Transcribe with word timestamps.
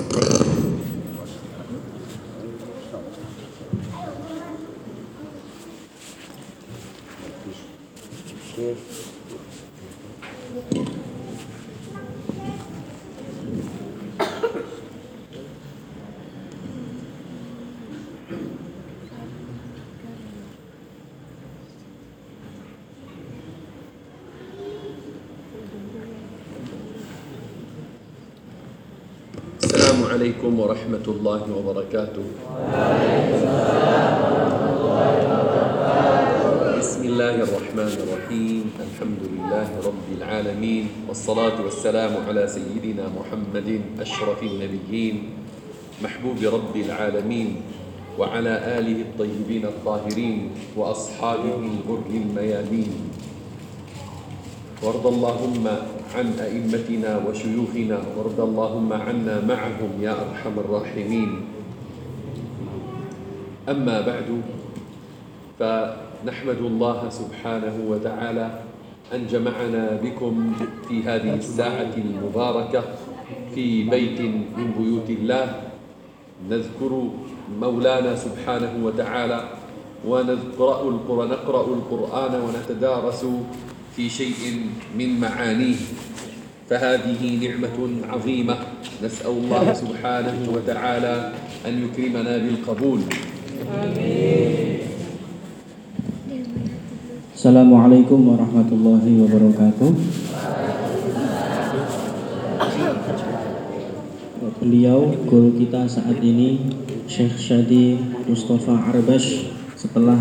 Thank 0.00 0.40
you. 8.56 9.09
عليكم 30.10 30.60
ورحمة 30.60 31.06
الله 31.06 31.42
وبركاته. 31.54 32.26
بسم 36.82 37.02
الله 37.06 37.34
الرحمن 37.46 37.92
الرحيم. 38.02 38.64
الحمد 38.74 39.22
لله 39.22 39.68
رب 39.86 40.08
العالمين. 40.18 41.06
والصلاة 41.06 41.62
والسلام 41.62 42.26
على 42.26 42.42
سيدنا 42.50 43.06
محمد 43.06 44.02
أشرف 44.02 44.42
النبيين 44.42 45.16
محبوب 46.02 46.42
رب 46.42 46.74
العالمين 46.74 47.62
وعلى 48.18 48.54
آله 48.82 49.14
الطيبين 49.14 49.64
الطاهرين 49.70 50.38
وأصحابه 50.74 51.54
الغر 51.54 52.10
الميامين. 52.10 52.92
وارض 54.82 55.06
اللهم 55.06 55.64
عن 56.14 56.26
أئمتنا 56.40 57.22
وشيوخنا 57.28 57.98
وارض 58.16 58.40
اللهم 58.40 58.92
عنا 58.92 59.36
معهم 59.46 59.90
يا 60.02 60.10
أرحم 60.10 60.54
الراحمين. 60.58 61.30
أما 63.68 64.00
بعد 64.00 64.28
فنحمد 65.58 66.58
الله 66.58 67.08
سبحانه 67.10 67.76
وتعالى 67.88 68.60
أن 69.14 69.26
جمعنا 69.26 70.00
بكم 70.02 70.52
في 70.88 71.02
هذه 71.02 71.34
الساعة 71.34 71.94
المباركة 71.96 72.82
في 73.54 73.82
بيت 73.84 74.20
من 74.56 74.74
بيوت 74.78 75.10
الله. 75.10 75.46
نذكر 76.50 76.92
مولانا 77.60 78.16
سبحانه 78.16 78.72
وتعالى 78.82 79.40
ونقرأ 80.08 80.82
القرآن 80.88 81.28
نقرأ 81.28 81.66
القرآن 81.66 82.32
ونتدارس 82.40 83.26
في 83.96 84.08
شيء 84.08 84.70
من 84.98 85.20
معانيه. 85.20 85.76
فهذه 86.69 87.21
نعمة 87.41 87.77
عظيمة 88.09 88.57
نسأل 89.03 89.31
الله 89.31 89.73
سبحانه 89.73 90.37
وتعالى 90.53 91.15
أن 91.65 91.73
يكرمنا 91.85 92.37
بالقبول 92.37 92.99
Assalamualaikum 97.35 98.31
warahmatullahi 98.33 99.21
wabarakatuh. 99.21 99.91
Beliau 104.65 105.13
guru 105.29 105.53
kita 105.53 105.85
saat 105.85 106.17
ini 106.25 106.73
Syekh 107.05 107.37
Syadi 107.37 108.01
Mustafa 108.25 108.81
Arbash 108.89 109.53
setelah 109.77 110.17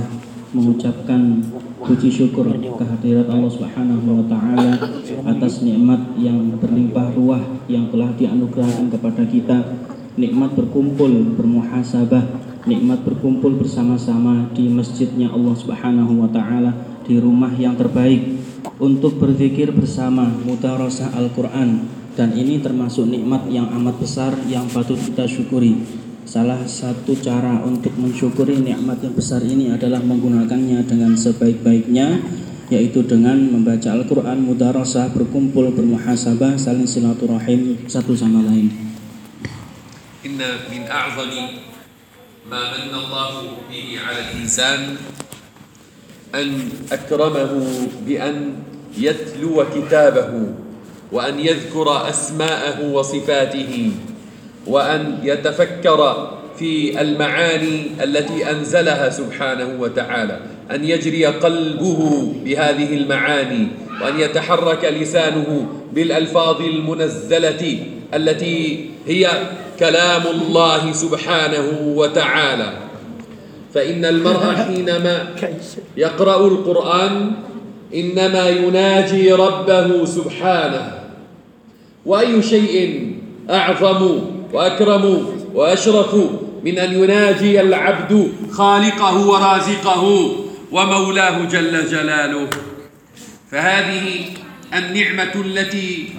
mengucapkan 0.53 1.41
puji 1.80 2.10
syukur 2.12 2.52
kehadirat 2.52 3.28
Allah 3.32 3.52
Subhanahu 3.52 4.20
wa 4.20 4.26
taala 4.28 4.76
atas 5.24 5.64
nikmat 5.64 6.20
yang 6.20 6.60
berlimpah 6.60 7.16
ruah 7.16 7.44
yang 7.72 7.88
telah 7.90 8.12
dianugerahkan 8.16 8.92
kepada 8.92 9.24
kita. 9.26 9.58
Nikmat 10.20 10.52
berkumpul 10.52 11.38
bermuhasabah 11.40 12.50
nikmat 12.68 13.08
berkumpul 13.08 13.56
bersama-sama 13.56 14.52
di 14.52 14.68
masjidnya 14.68 15.32
Allah 15.32 15.56
Subhanahu 15.56 16.20
wa 16.20 16.30
taala 16.30 16.76
di 17.08 17.16
rumah 17.16 17.50
yang 17.56 17.80
terbaik 17.80 18.36
untuk 18.78 19.16
berzikir 19.16 19.72
bersama 19.72 20.28
mudarasah 20.44 21.16
Al-Qur'an. 21.16 21.98
Dan 22.20 22.36
ini 22.36 22.60
termasuk 22.60 23.08
nikmat 23.08 23.48
yang 23.48 23.72
amat 23.80 23.96
besar 23.96 24.36
yang 24.52 24.68
patut 24.68 25.00
kita 25.00 25.24
syukuri 25.24 25.99
Salah 26.30 26.62
satu 26.62 27.18
cara 27.18 27.58
untuk 27.66 27.90
mensyukuri 27.98 28.62
nikmat 28.62 29.02
yang 29.02 29.18
besar 29.18 29.42
ini 29.42 29.74
adalah 29.74 29.98
menggunakannya 29.98 30.86
dengan 30.86 31.18
sebaik-baiknya 31.18 32.22
yaitu 32.70 33.02
dengan 33.02 33.34
membaca 33.34 33.90
Al-Qur'an, 33.98 34.38
mudarasah, 34.46 35.10
berkumpul, 35.10 35.74
bermuhasabah, 35.74 36.54
saling 36.54 36.86
silaturahim 36.86 37.82
satu 37.90 38.14
sama 38.14 38.46
lain. 38.46 38.70
Inna 40.22 40.70
min 40.70 40.86
a'zami 40.86 41.66
ma 42.46 42.78
manna 42.78 42.98
Allah 43.10 43.58
bihi 43.66 43.98
'ala 43.98 44.30
al-insan 44.30 45.02
an 46.30 46.48
akramahu 46.94 47.90
bi 48.06 48.22
an 48.22 48.70
yatluwa 48.94 49.66
kitabahu 49.74 50.54
wa 51.10 51.26
an 51.26 51.42
yadhkura 51.42 52.06
asma'ahu 52.06 52.94
wa 52.94 53.02
sifatihi 53.02 54.09
وأن 54.68 55.18
يتفكر 55.24 56.30
في 56.60 57.02
المعاني 57.02 57.82
التي 58.04 58.52
أنزلها 58.52 59.10
سبحانه 59.10 59.70
وتعالى 59.80 60.40
أن 60.72 60.86
يجري 60.86 61.26
قلبه 61.26 62.34
بهذه 62.46 62.94
المعاني 62.94 63.68
وأن 64.02 64.20
يتحرك 64.20 64.86
لسانه 64.86 65.68
بالألفاظ 65.94 66.62
المنزلة 66.62 67.80
التي 68.14 68.90
هي 69.08 69.30
كلام 69.80 70.22
الله 70.28 70.92
سبحانه 70.92 71.80
وتعالى. 71.96 72.74
فإن 73.74 74.06
المرء 74.06 74.56
حينما 74.68 75.28
يقرأ 75.98 76.48
القرآن 76.48 77.32
إنما 77.96 78.50
يناجي 78.50 79.34
ربه 79.34 80.06
سبحانه 80.06 80.92
وأي 82.06 82.42
شيء 82.42 83.14
أعظم 83.50 84.20
وأكرم 84.54 85.26
وأشرف 85.54 86.16
من 86.64 86.80
أن 86.80 87.04
يناجي 87.04 87.62
العبد 87.62 88.32
خالقه 88.52 89.28
ورازقه 89.28 90.36
ومولاه 90.72 91.46
جل 91.46 91.86
جلاله. 91.86 92.50
فهذه 93.52 94.26
النعمة 94.74 95.32
التي 95.36 96.10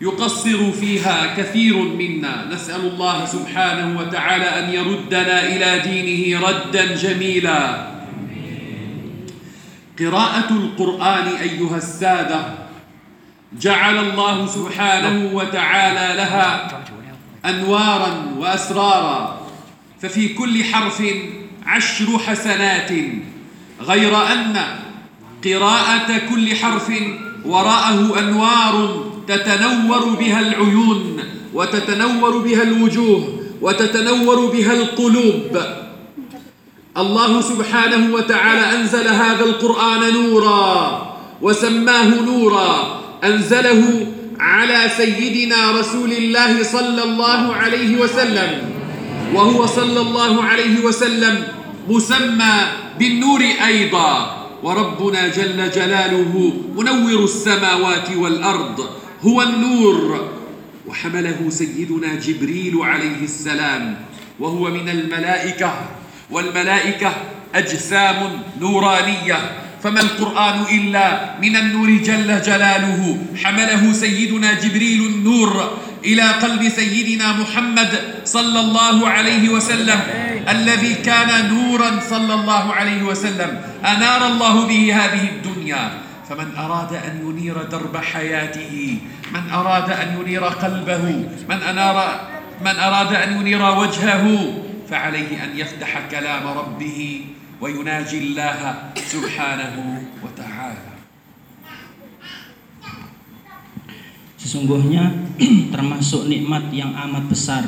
يقصر 0.00 0.72
فيها 0.72 1.34
كثير 1.36 1.76
منا. 1.76 2.48
نسأل 2.52 2.80
الله 2.80 3.24
سبحانه 3.24 4.00
وتعالى 4.00 4.44
أن 4.44 4.74
يردنا 4.74 5.46
إلى 5.46 5.78
دينه 5.78 6.48
ردا 6.48 6.94
جميلا. 6.94 7.88
قراءة 9.98 10.50
القرآن 10.50 11.26
أيها 11.40 11.76
السادة 11.76 12.40
جعل 13.60 13.98
الله 13.98 14.46
سبحانه 14.46 15.34
وتعالى 15.34 16.16
لها 16.16 16.68
أنوارا 17.48 18.34
وأسرارا 18.38 19.40
ففي 20.02 20.28
كل 20.28 20.64
حرف 20.64 21.02
عشر 21.66 22.18
حسنات 22.18 22.90
غير 23.80 24.16
أن 24.32 24.56
قراءة 25.44 26.18
كل 26.30 26.56
حرف 26.56 26.92
وراءه 27.44 28.18
أنوار 28.18 29.04
تتنور 29.28 30.04
بها 30.20 30.40
العيون 30.40 31.22
وتتنور 31.54 32.38
بها 32.38 32.62
الوجوه 32.62 33.40
وتتنور 33.60 34.46
بها 34.46 34.72
القلوب. 34.72 35.58
الله 36.96 37.40
سبحانه 37.40 38.14
وتعالى 38.14 38.80
أنزل 38.80 39.08
هذا 39.08 39.44
القرآن 39.44 40.12
نورا 40.12 41.16
وسماه 41.42 42.08
نورا 42.20 43.00
أنزله 43.24 44.06
على 44.40 44.90
سيدنا 44.96 45.70
رسول 45.70 46.12
الله 46.12 46.62
صلى 46.62 47.02
الله 47.04 47.54
عليه 47.54 47.96
وسلم. 47.98 48.70
وهو 49.34 49.66
صلى 49.66 50.00
الله 50.00 50.44
عليه 50.44 50.80
وسلم 50.80 51.44
مسمى 51.88 52.54
بالنور 52.98 53.42
أيضا. 53.66 54.34
وربنا 54.62 55.28
جل 55.28 55.70
جلاله 55.70 56.52
منور 56.76 57.24
السماوات 57.24 58.10
والأرض 58.16 58.88
هو 59.22 59.42
النور. 59.42 60.28
وحمله 60.86 61.50
سيدنا 61.50 62.14
جبريل 62.14 62.78
عليه 62.82 63.22
السلام 63.22 63.96
وهو 64.40 64.70
من 64.70 64.88
الملائكة. 64.88 65.74
والملائكة 66.30 67.12
أجسام 67.54 68.42
نورانية. 68.60 69.67
فما 69.82 70.00
القرآن 70.00 70.58
إلا 70.70 71.06
من 71.42 71.56
النور 71.56 71.90
جل 72.02 72.42
جلاله. 72.42 73.18
حمله 73.44 73.92
سيدنا 73.92 74.52
جبريل 74.52 75.06
النور 75.06 75.78
إلى 76.04 76.22
قلب 76.22 76.68
سيدنا 76.68 77.32
محمد 77.32 77.92
صلى 78.24 78.60
الله 78.60 79.08
عليه 79.08 79.48
وسلم 79.48 80.00
الذي 80.48 80.94
كان 80.94 81.30
نورا 81.54 82.00
صلى 82.00 82.34
الله 82.34 82.64
عليه 82.72 83.02
وسلم. 83.02 83.50
أنار 83.84 84.26
الله 84.26 84.66
به 84.66 84.82
هذه 84.94 85.24
الدنيا. 85.28 85.84
فمن 86.28 86.52
أراد 86.58 86.92
أن 86.92 87.14
ينير 87.24 87.56
درب 87.72 87.96
حياته 87.96 88.98
من 89.32 89.44
أراد 89.50 89.90
أن 89.90 90.08
ينير 90.20 90.44
قلبه 90.44 91.04
من 91.48 91.60
أنار 91.62 92.20
من 92.60 92.76
أراد 92.76 93.14
أن 93.14 93.40
ينير 93.40 93.62
وجهه 93.62 94.24
فعليه 94.90 95.44
أن 95.44 95.50
يفتح 95.56 95.90
كلام 96.10 96.44
ربه. 96.48 97.20
ويناجي 97.61 98.17
الله 98.17 98.59
سبحانه 98.97 99.75
وتعالى 100.23 100.93
Sesungguhnya 104.43 105.07
termasuk 105.73 106.27
nikmat 106.27 106.67
yang 106.75 106.91
amat 106.91 107.31
besar 107.31 107.63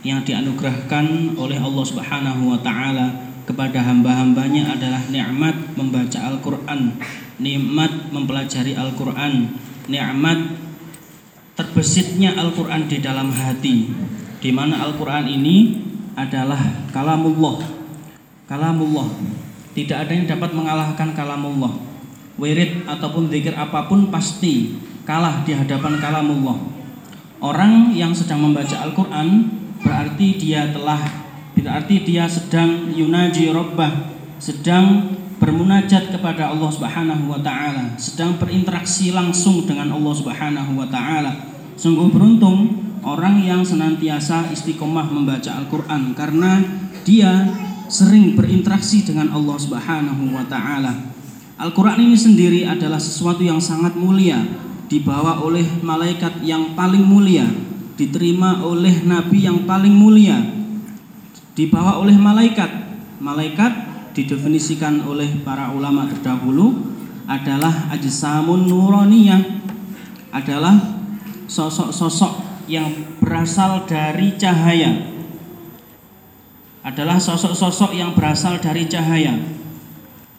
yang 0.00 0.24
dianugerahkan 0.24 1.36
oleh 1.36 1.60
Allah 1.60 1.84
Subhanahu 1.84 2.48
wa 2.48 2.58
taala 2.64 3.28
kepada 3.44 3.84
hamba-hambanya 3.84 4.72
adalah 4.72 5.04
nikmat 5.12 5.76
membaca 5.76 6.16
Al-Qur'an, 6.16 6.96
nikmat 7.36 8.08
mempelajari 8.08 8.72
Al-Qur'an, 8.72 9.52
nikmat 9.84 10.64
terbesitnya 11.52 12.40
Al-Qur'an 12.40 12.88
di 12.88 13.04
dalam 13.04 13.28
hati. 13.28 13.92
Di 14.40 14.48
mana 14.48 14.80
Al-Qur'an 14.80 15.28
ini 15.28 15.76
adalah 16.16 16.88
kalamullah. 16.88 17.77
Kalamullah. 18.49 19.05
Tidak 19.77 19.93
ada 19.93 20.09
yang 20.09 20.25
dapat 20.25 20.57
mengalahkan 20.57 21.13
kalamullah. 21.13 21.69
Wirid 22.41 22.89
ataupun 22.89 23.29
zikir 23.29 23.53
apa 23.53 23.85
pun 23.85 24.09
pasti 24.09 24.81
kalah 25.05 25.45
di 25.45 25.53
hadapan 25.53 26.01
kalamullah. 26.01 26.57
Orang 27.37 27.93
yang 27.93 28.09
sedang 28.09 28.41
membaca 28.41 28.73
Al-Qur'an 28.81 29.53
berarti 29.85 30.41
dia 30.41 30.73
telah 30.73 30.97
berarti 31.53 32.01
dia 32.01 32.25
sedang 32.25 32.89
yunaji 32.89 33.53
rabbah, 33.53 34.17
sedang 34.41 35.13
bermunajat 35.37 36.09
kepada 36.09 36.49
Allah 36.49 36.73
Subhanahu 36.73 37.29
wa 37.29 37.39
taala, 37.45 37.95
sedang 38.01 38.35
berinteraksi 38.41 39.13
langsung 39.13 39.69
dengan 39.69 39.93
Allah 39.93 40.13
Subhanahu 40.17 40.73
wa 40.73 40.89
taala. 40.89 41.53
Sungguh 41.77 42.11
beruntung 42.11 42.81
orang 43.05 43.39
yang 43.45 43.61
senantiasa 43.61 44.49
istiqomah 44.51 45.07
membaca 45.07 45.53
Al-Qur'an 45.53 46.17
karena 46.17 46.59
dia 47.07 47.47
sering 47.89 48.37
berinteraksi 48.37 49.01
dengan 49.01 49.33
Allah 49.33 49.57
Subhanahu 49.57 50.29
wa 50.31 50.45
taala. 50.45 50.93
Al-Qur'an 51.59 51.99
ini 51.99 52.15
sendiri 52.15 52.63
adalah 52.63 53.01
sesuatu 53.01 53.43
yang 53.43 53.59
sangat 53.59 53.97
mulia 53.97 54.39
dibawa 54.87 55.43
oleh 55.43 55.65
malaikat 55.83 56.39
yang 56.45 56.77
paling 56.77 57.03
mulia, 57.03 57.45
diterima 57.99 58.63
oleh 58.63 59.03
nabi 59.03 59.43
yang 59.43 59.67
paling 59.67 59.91
mulia, 59.91 60.39
dibawa 61.57 61.99
oleh 61.99 62.15
malaikat. 62.15 62.87
Malaikat 63.19 63.71
didefinisikan 64.15 65.03
oleh 65.03 65.43
para 65.43 65.75
ulama 65.75 66.07
terdahulu 66.07 66.95
adalah 67.27 67.91
ajsamun 67.91 68.63
nuraniyah, 68.65 69.43
adalah 70.31 70.79
sosok-sosok 71.51 72.65
yang 72.71 72.87
berasal 73.19 73.83
dari 73.83 74.39
cahaya. 74.39 75.18
Adalah 76.79 77.19
sosok-sosok 77.19 77.91
yang 77.95 78.15
berasal 78.15 78.57
dari 78.63 78.87
cahaya. 78.87 79.35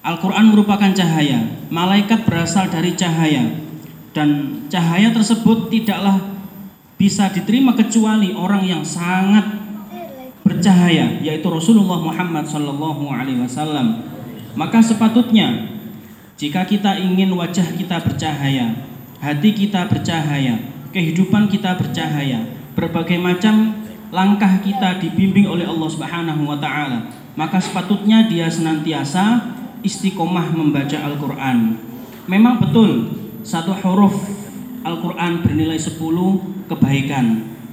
Al-Quran 0.01 0.57
merupakan 0.57 0.89
cahaya, 0.97 1.45
malaikat 1.69 2.25
berasal 2.25 2.73
dari 2.73 2.97
cahaya, 2.97 3.61
dan 4.17 4.63
cahaya 4.73 5.13
tersebut 5.13 5.71
tidaklah 5.71 6.19
bisa 7.01 7.33
diterima 7.33 7.73
kecuali 7.73 8.37
orang 8.37 8.61
yang 8.61 8.85
sangat 8.85 9.61
bercahaya 10.45 11.17
yaitu 11.25 11.49
Rasulullah 11.49 11.97
Muhammad 11.97 12.45
Wasallam 12.45 14.05
maka 14.53 14.85
sepatutnya 14.85 15.81
jika 16.37 16.69
kita 16.69 17.01
ingin 17.01 17.33
wajah 17.33 17.73
kita 17.73 18.05
bercahaya 18.05 18.85
hati 19.25 19.51
kita 19.57 19.89
bercahaya 19.89 20.61
kehidupan 20.93 21.49
kita 21.49 21.81
bercahaya 21.81 22.45
berbagai 22.77 23.17
macam 23.17 23.80
langkah 24.11 24.59
kita 24.63 24.99
dibimbing 24.99 25.47
oleh 25.47 25.67
Allah 25.67 25.89
Subhanahu 25.91 26.43
wa 26.47 26.59
taala 26.59 27.11
maka 27.39 27.63
sepatutnya 27.63 28.27
dia 28.27 28.51
senantiasa 28.51 29.55
istiqomah 29.87 30.51
membaca 30.55 30.99
Al-Qur'an 30.99 31.79
memang 32.27 32.59
betul 32.63 33.11
satu 33.41 33.73
huruf 33.73 34.41
Al-Quran 34.81 35.45
bernilai 35.45 35.77
10 35.77 36.01
kebaikan. 36.69 37.27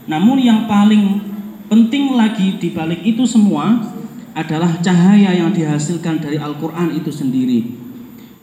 Namun 0.08 0.40
yang 0.40 0.68
paling 0.68 1.24
penting 1.72 2.16
lagi 2.16 2.60
di 2.60 2.72
balik 2.72 3.04
itu 3.04 3.24
semua 3.24 3.96
adalah 4.36 4.80
cahaya 4.84 5.34
yang 5.34 5.52
dihasilkan 5.56 6.20
dari 6.20 6.36
Al-Quran 6.36 6.96
itu 6.96 7.12
sendiri. 7.12 7.60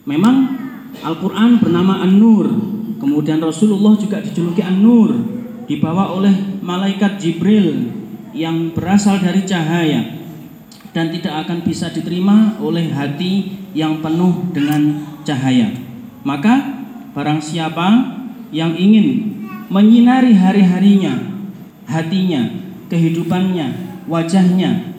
Memang 0.05 0.65
Al-Quran 1.01 1.61
bernama 1.61 2.01
An-Nur, 2.05 2.47
kemudian 3.01 3.41
Rasulullah 3.41 3.97
juga 3.97 4.21
dijuluki 4.21 4.61
An-Nur, 4.61 5.13
dibawa 5.65 6.13
oleh 6.13 6.33
malaikat 6.61 7.17
Jibril 7.17 7.91
yang 8.33 8.73
berasal 8.73 9.21
dari 9.21 9.45
cahaya 9.45 10.17
dan 10.93 11.11
tidak 11.11 11.45
akan 11.45 11.65
bisa 11.65 11.91
diterima 11.91 12.55
oleh 12.61 12.89
hati 12.89 13.51
yang 13.75 13.99
penuh 13.99 14.49
dengan 14.55 15.03
cahaya. 15.27 15.73
Maka 16.25 16.75
Barang 17.15 17.39
siapa 17.39 18.19
yang 18.51 18.75
ingin 18.75 19.39
menyinari 19.71 20.35
hari-harinya, 20.35 21.15
hatinya, 21.87 22.43
kehidupannya, 22.91 23.71
wajahnya, 24.03 24.91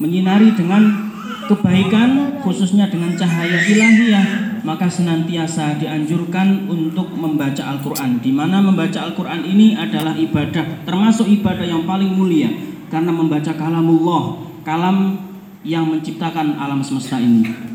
menyinari 0.00 0.56
dengan 0.56 1.12
kebaikan 1.44 2.40
khususnya 2.40 2.88
dengan 2.88 3.12
cahaya 3.20 3.60
ilahiyah 3.68 4.47
maka 4.63 4.87
senantiasa 4.87 5.77
dianjurkan 5.81 6.69
untuk 6.71 7.11
membaca 7.13 7.73
Al-Qur'an 7.73 8.23
di 8.23 8.31
mana 8.31 8.63
membaca 8.63 9.03
Al-Qur'an 9.03 9.43
ini 9.43 9.75
adalah 9.75 10.15
ibadah 10.15 10.85
termasuk 10.87 11.27
ibadah 11.27 11.65
yang 11.67 11.83
paling 11.83 12.13
mulia 12.13 12.49
karena 12.87 13.11
membaca 13.11 13.51
kalamullah 13.55 14.43
kalam 14.63 15.19
yang 15.63 15.87
menciptakan 15.87 16.59
alam 16.59 16.83
semesta 16.83 17.19
ini 17.19 17.73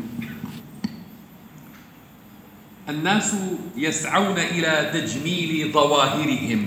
الناس 2.89 3.35
يسعون 3.77 4.33
الى 4.33 4.89
تجميل 4.93 5.69
ظواهرهم 5.69 6.61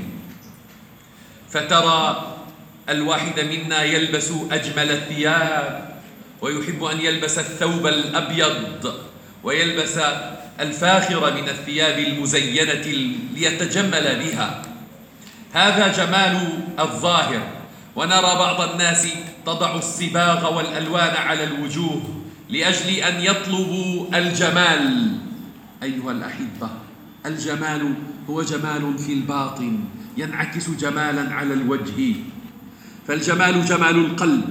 فترى 1.51 2.01
الواحد 2.89 3.41
منا 3.41 3.83
يلبس 3.83 4.33
اجمل 4.51 4.89
الثياب 4.91 5.99
ويحب 6.43 6.85
ان 6.85 7.01
يلبس 7.01 7.39
الثوب 7.39 7.87
الابيض 7.87 8.95
ويلبس 9.48 10.00
الفاخر 10.60 11.34
من 11.34 11.50
الثياب 11.50 12.00
المزينة 12.00 13.16
ليتجمل 13.36 14.20
بها. 14.20 14.62
هذا 15.54 15.88
جمال 15.88 16.50
الظاهر. 16.80 17.42
ونرى 17.96 18.22
بعض 18.22 18.70
الناس 18.70 19.08
تضع 19.46 19.76
الصباغ 19.76 20.58
والألوان 20.58 21.16
على 21.16 21.44
الوجوه 21.44 22.02
لأجل 22.50 22.90
أن 22.90 23.22
يطلبوا 23.22 24.18
الجمال. 24.18 25.18
أيها 25.84 26.12
الأحبة 26.12 26.70
الجمال 27.26 27.94
هو 28.30 28.42
جمال 28.42 28.98
في 28.98 29.14
الباطن 29.14 29.80
ينعكس 30.18 30.70
جمالا 30.70 31.34
على 31.34 31.54
الوجه. 31.54 32.16
فالجمال 33.08 33.66
جمال 33.66 33.96
القلب. 33.96 34.44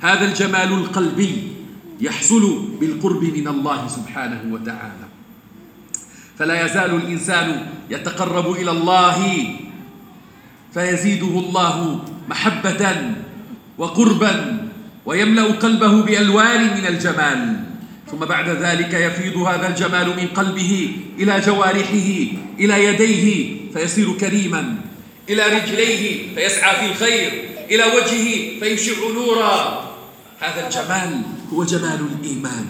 هذا 0.00 0.24
الجمال 0.24 0.72
القلبي 0.72 1.59
يحصل 2.00 2.64
بالقرب 2.80 3.24
من 3.24 3.48
الله 3.48 3.88
سبحانه 3.88 4.54
وتعالى. 4.54 5.06
فلا 6.38 6.66
يزال 6.66 6.94
الإنسان 6.94 7.66
يتقرب 7.90 8.52
إلى 8.52 8.70
الله 8.70 9.44
فيزيده 10.74 11.26
الله 11.26 12.04
محبة 12.28 13.12
وقربا 13.78 14.68
ويملأ 15.06 15.44
قلبه 15.44 16.02
بألوان 16.02 16.62
من 16.80 16.86
الجمال. 16.86 17.64
ثم 18.10 18.18
بعد 18.18 18.48
ذلك 18.48 18.94
يفيض 18.94 19.36
هذا 19.36 19.68
الجمال 19.68 20.06
من 20.08 20.26
قلبه 20.26 20.92
إلى 21.18 21.40
جوارحه 21.40 22.10
إلى 22.58 22.84
يديه 22.84 23.56
فيصير 23.74 24.12
كريما 24.12 24.74
إلى 25.28 25.42
رجليه 25.46 26.34
فيسعى 26.34 26.76
في 26.76 26.86
الخير 26.92 27.30
إلى 27.70 27.84
وجهه 27.84 28.58
فيشع 28.60 28.92
نورا. 29.14 29.89
هذا 30.40 30.66
الجمال 30.66 31.22
هو 31.52 31.64
جمال 31.64 32.00
الإيمان. 32.00 32.66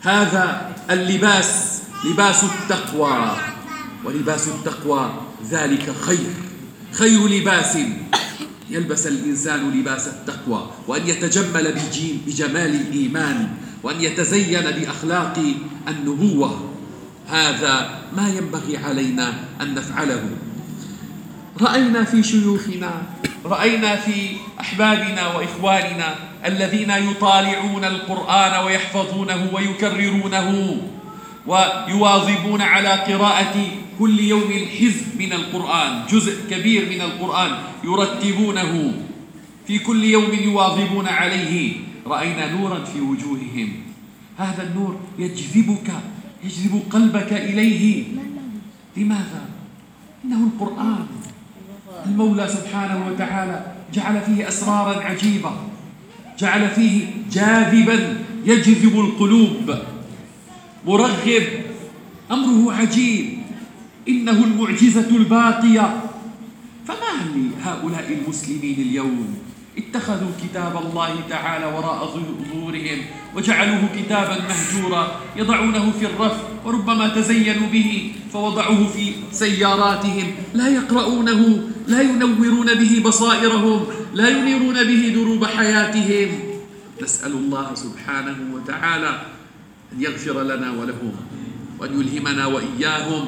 هذا 0.00 0.74
اللباس 0.90 1.82
لباس 2.04 2.44
التقوى. 2.44 3.36
ولباس 4.04 4.48
التقوى 4.48 5.14
ذلك 5.50 5.94
خير. 6.00 6.34
خير 6.92 7.28
لباس. 7.28 7.78
يلبس 8.70 9.06
الإنسان 9.06 9.70
لباس 9.70 10.08
التقوى. 10.08 10.70
وأن 10.88 11.08
يتجمل 11.08 11.74
بجمال 12.26 12.74
الإيمان. 12.74 13.48
وأن 13.82 14.00
يتزين 14.00 14.60
بأخلاق 14.60 15.54
النبوة. 15.88 16.70
هذا 17.28 18.00
ما 18.16 18.28
ينبغي 18.28 18.76
علينا 18.76 19.34
أن 19.60 19.74
نفعله. 19.74 20.30
رأينا 21.60 22.04
في 22.04 22.22
شيوخنا 22.22 23.02
رأينا 23.46 23.96
في 23.96 24.36
أحبابنا 24.60 25.36
وإخواننا 25.36 26.14
الذين 26.46 26.90
يطالعون 26.90 27.84
القرآن 27.84 28.64
ويحفظونه 28.64 29.50
ويكررونه 29.52 30.80
ويواظبون 31.46 32.62
على 32.62 32.88
قراءة 32.88 33.54
كل 33.98 34.20
يوم 34.20 34.52
حزب 34.80 35.18
من 35.18 35.32
القرآن 35.32 36.06
جزء 36.10 36.50
كبير 36.50 36.88
من 36.88 37.00
القرآن 37.00 37.58
يرتبونه. 37.84 38.94
في 39.66 39.78
كل 39.78 40.04
يوم 40.04 40.30
يواظبون 40.34 41.06
عليه. 41.08 41.72
رأينا 42.06 42.52
نورا 42.52 42.84
في 42.84 43.00
وجوههم. 43.00 43.72
هذا 44.38 44.62
النور 44.62 45.00
يجذبك 45.18 45.90
يجذب 46.44 46.82
قلبك 46.90 47.32
إليه. 47.32 48.04
لماذا؟ 48.96 49.42
إنه 50.24 50.46
القرآن. 50.46 51.06
المولى 52.06 52.48
سبحانه 52.48 53.06
وتعالى 53.06 53.72
جعل 53.94 54.20
فيه 54.20 54.48
أسرارا 54.48 55.02
عجيبة 55.02 55.52
جعل 56.38 56.68
فيه 56.70 57.04
جاذبا 57.32 58.18
يجذب 58.44 59.00
القلوب. 59.00 59.74
مرغب 60.86 61.42
أمره 62.30 62.72
عجيب 62.72 63.38
إنه 64.08 64.44
المعجزة 64.44 65.16
الباقية. 65.16 66.00
فما 66.88 67.14
لهؤلاء 67.34 68.18
المسلمين 68.22 68.78
اليوم؟ 68.78 69.34
اتخذوا 69.78 70.30
كتاب 70.42 70.76
الله 70.86 71.14
تعالى 71.30 71.66
وراء 71.66 72.06
ظهورهم 72.06 72.98
وجعلوه 73.36 73.88
كتابا 73.96 74.38
مهجورا 74.48 75.20
يضعونه 75.36 75.92
في 76.00 76.06
الرف 76.06 76.36
وربما 76.64 77.08
تزينوا 77.08 77.68
به 77.72 78.12
فوضعوه 78.32 78.86
في 78.88 79.12
سياراتهم 79.32 80.26
لا 80.54 80.68
يقرؤونه 80.68 81.60
لا 81.86 82.00
ينورون 82.02 82.74
به 82.74 83.02
بصائرهم 83.04 83.80
لا 84.14 84.28
ينيرون 84.28 84.84
به 84.84 85.02
دروب 85.14 85.44
حياتهم. 85.44 86.28
نسأل 87.02 87.32
الله 87.32 87.68
سبحانه 87.74 88.38
وتعالى 88.54 89.12
أن 89.92 90.02
يغفر 90.02 90.42
لنا 90.42 90.68
ولهم 90.72 91.12
وأن 91.78 91.92
يلهمنا 92.00 92.46
وإياهم 92.46 93.24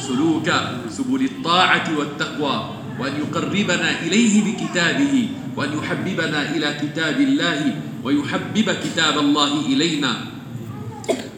سلوك 0.00 0.48
سبل 0.88 1.24
الطاعة 1.24 1.86
والتقوى 1.98 2.56
وأن 3.00 3.12
يقربنا 3.20 3.88
إليه 4.00 4.34
بكتابه 4.44 5.28
وأن 5.56 5.70
يحببنا 5.78 6.56
إلى 6.56 6.68
كتاب 6.82 7.20
الله 7.20 7.60
ويحبب 8.04 8.68
كتاب 8.84 9.18
الله 9.18 9.52
إلينا 9.66 10.12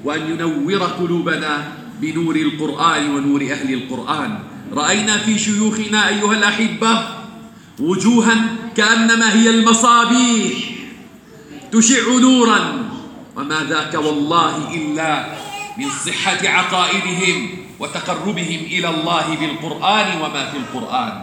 وأن 0.04 0.20
ينور 0.30 0.82
قلوبنا 0.82 1.52
بنور 2.00 2.36
القرآن 2.36 3.02
ونور 3.14 3.42
أهل 3.42 3.74
القرآن. 3.74 4.51
رأينا 4.73 5.17
في 5.17 5.39
شيوخنا 5.39 6.09
أيها 6.09 6.33
الأحبة 6.33 6.93
وجوها 7.79 8.35
كأنما 8.75 9.33
هي 9.33 9.49
المصابيح 9.49 10.53
تشع 11.71 12.03
نورا 12.21 12.59
وما 13.35 13.59
ذاك 13.69 13.93
والله 13.93 14.73
إلا 14.73 15.25
من 15.77 15.89
صحة 16.05 16.41
عقائدهم 16.47 17.49
وتقربهم 17.79 18.61
إلى 18.73 18.89
الله 18.89 19.25
بالقرآن 19.39 20.07
وما 20.21 20.43
في 20.51 20.57
القرآن 20.57 21.13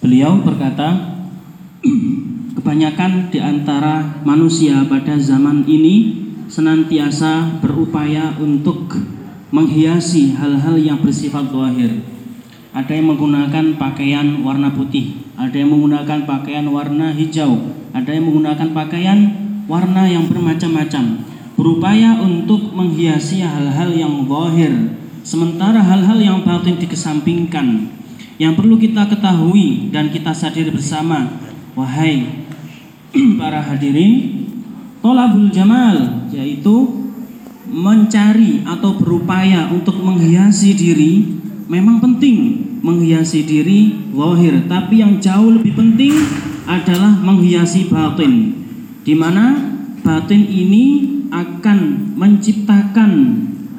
Beliau 0.00 0.40
berkata, 0.40 1.20
kebanyakan 2.56 3.28
di 3.28 3.36
antara 3.36 4.24
manusia 4.24 4.80
pada 4.88 5.20
zaman 5.20 5.68
ini 5.68 6.24
senantiasa 6.48 7.60
berupaya 7.60 8.32
untuk 8.40 8.96
menghiasi 9.55 10.35
hal-hal 10.35 10.75
yang 10.75 10.99
bersifat 10.99 11.47
zahir. 11.47 12.03
Ada 12.75 12.91
yang 12.91 13.15
menggunakan 13.15 13.79
pakaian 13.79 14.43
warna 14.43 14.75
putih, 14.75 15.23
ada 15.39 15.55
yang 15.55 15.71
menggunakan 15.71 16.27
pakaian 16.27 16.67
warna 16.67 17.15
hijau, 17.15 17.71
ada 17.95 18.11
yang 18.11 18.27
menggunakan 18.27 18.75
pakaian 18.75 19.19
warna 19.71 20.11
yang 20.11 20.27
bermacam-macam. 20.27 21.23
Berupaya 21.55 22.19
untuk 22.19 22.75
menghiasi 22.75 23.47
hal-hal 23.47 23.95
yang 23.95 24.27
zahir, 24.27 24.99
sementara 25.23 25.79
hal-hal 25.79 26.19
yang 26.19 26.43
batin 26.43 26.75
dikesampingkan 26.75 27.95
yang 28.35 28.59
perlu 28.59 28.75
kita 28.75 29.07
ketahui 29.07 29.87
dan 29.95 30.11
kita 30.11 30.35
sadari 30.35 30.67
bersama 30.67 31.39
wahai 31.71 32.43
para 33.39 33.63
hadirin 33.63 34.43
tolabul 34.99 35.47
jamal 35.47 36.27
yaitu 36.35 36.94
mencari 37.65 38.61
atau 38.65 38.97
berupaya 38.97 39.69
untuk 39.73 39.97
menghiasi 39.99 40.77
diri 40.77 41.25
memang 41.65 41.97
penting 42.01 42.61
menghiasi 42.85 43.45
diri 43.45 44.09
lahir 44.13 44.69
tapi 44.69 45.01
yang 45.01 45.17
jauh 45.17 45.49
lebih 45.55 45.73
penting 45.73 46.13
adalah 46.69 47.13
menghiasi 47.21 47.89
batin 47.89 48.53
di 49.01 49.13
mana 49.17 49.75
batin 50.05 50.45
ini 50.45 50.85
akan 51.33 52.13
menciptakan 52.13 53.11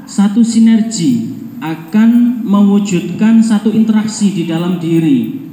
satu 0.07 0.43
sinergi 0.43 1.37
akan 1.61 2.45
mewujudkan 2.45 3.41
satu 3.41 3.73
interaksi 3.73 4.33
di 4.33 4.45
dalam 4.45 4.77
diri. 4.77 5.49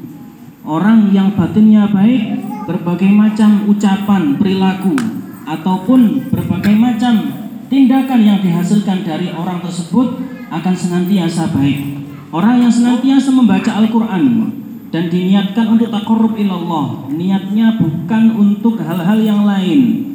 Orang 0.63 1.11
yang 1.11 1.35
batinnya 1.35 1.91
baik, 1.91 2.39
berbagai 2.67 3.11
macam 3.11 3.67
ucapan, 3.67 4.39
perilaku, 4.39 4.95
ataupun 5.43 6.31
berbagai 6.31 6.75
macam 6.75 7.42
tindakan 7.74 8.22
yang 8.22 8.38
dihasilkan 8.46 9.01
dari 9.01 9.34
orang 9.34 9.58
tersebut 9.65 10.22
akan 10.53 10.74
senantiasa 10.77 11.50
baik. 11.50 12.06
Orang 12.30 12.62
yang 12.62 12.70
senantiasa 12.70 13.34
membaca 13.34 13.74
Al-Quran 13.82 14.53
dan 14.94 15.10
diniatkan 15.10 15.74
untuk 15.74 15.89
takorub 15.89 16.38
ilallah, 16.38 17.10
niatnya 17.10 17.82
bukan 17.82 18.38
untuk 18.38 18.77
hal-hal 18.77 19.18
yang 19.18 19.42
lain. 19.42 20.13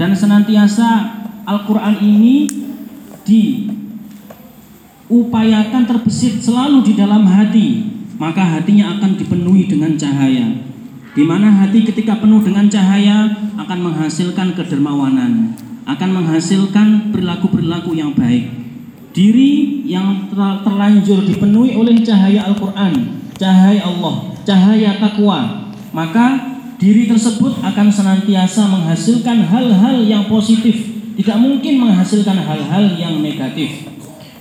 Dan 0.00 0.16
senantiasa 0.16 1.20
Al-Quran 1.44 2.00
ini 2.00 2.48
di 3.28 3.68
upayakan 5.12 5.84
terbesit 5.84 6.40
selalu 6.40 6.80
di 6.80 6.92
dalam 6.96 7.28
hati, 7.28 7.92
maka 8.16 8.40
hatinya 8.40 8.96
akan 8.96 9.20
dipenuhi 9.20 9.68
dengan 9.68 10.00
cahaya. 10.00 10.64
Di 11.12 11.26
mana 11.28 11.52
hati 11.60 11.84
ketika 11.84 12.16
penuh 12.16 12.40
dengan 12.40 12.72
cahaya 12.72 13.36
akan 13.60 13.78
menghasilkan 13.84 14.56
kedermawanan, 14.56 15.52
akan 15.86 16.08
menghasilkan 16.22 17.12
perilaku-perilaku 17.12 17.96
yang 17.96 18.12
baik. 18.12 18.50
Diri 19.10 19.84
yang 19.88 20.30
terlanjur 20.62 21.26
dipenuhi 21.26 21.74
oleh 21.74 21.98
cahaya 22.00 22.46
Al-Quran, 22.46 22.94
cahaya 23.34 23.82
Allah, 23.82 24.30
cahaya 24.46 24.90
takwa, 25.02 25.70
maka 25.90 26.56
diri 26.78 27.10
tersebut 27.10 27.58
akan 27.60 27.86
senantiasa 27.90 28.70
menghasilkan 28.70 29.44
hal-hal 29.50 30.00
yang 30.06 30.30
positif, 30.30 30.94
tidak 31.18 31.36
mungkin 31.42 31.82
menghasilkan 31.82 32.38
hal-hal 32.38 32.94
yang 32.94 33.18
negatif. 33.18 33.90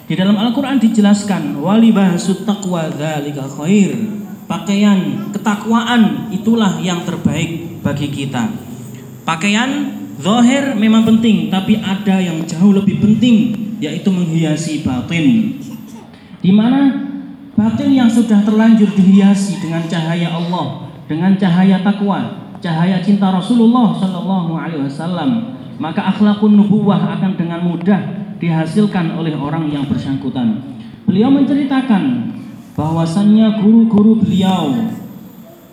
Di 0.09 0.17
dalam 0.17 0.37
Al-Quran 0.37 0.81
dijelaskan 0.81 1.61
wali 1.61 1.93
bahasut 1.93 2.41
taqwa 2.41 2.89
dzalika 2.89 3.45
khair. 3.45 3.93
Pakaian 4.49 5.29
ketakwaan 5.29 6.33
itulah 6.33 6.81
yang 6.81 7.05
terbaik 7.05 7.77
bagi 7.85 8.09
kita. 8.09 8.49
Pakaian 9.21 9.93
zahir 10.19 10.75
memang 10.75 11.07
penting, 11.07 11.47
tapi 11.47 11.79
ada 11.79 12.19
yang 12.19 12.43
jauh 12.43 12.75
lebih 12.75 12.99
penting 12.99 13.55
yaitu 13.79 14.11
menghiasi 14.11 14.83
batin. 14.83 15.55
Di 16.43 16.51
mana 16.51 17.07
batin 17.55 17.95
yang 17.95 18.11
sudah 18.11 18.43
terlanjur 18.43 18.91
dihiasi 18.91 19.63
dengan 19.63 19.87
cahaya 19.87 20.35
Allah, 20.35 20.91
dengan 21.07 21.35
cahaya 21.39 21.79
takwa, 21.79 22.51
cahaya 22.59 22.99
cinta 22.99 23.31
Rasulullah 23.31 23.95
Shallallahu 23.95 24.51
Alaihi 24.59 24.83
Wasallam, 24.83 25.55
maka 25.79 26.11
akhlakun 26.11 26.59
nubuwah 26.59 26.99
akan 27.15 27.39
dengan 27.39 27.63
mudah 27.63 27.99
dihasilkan 28.39 29.15
oleh 29.15 29.35
orang 29.35 29.71
yang 29.71 29.87
bersangkutan. 29.87 30.59
Beliau 31.07 31.31
menceritakan 31.31 32.35
bahwasannya 32.75 33.59
guru-guru 33.59 34.23
beliau 34.23 34.71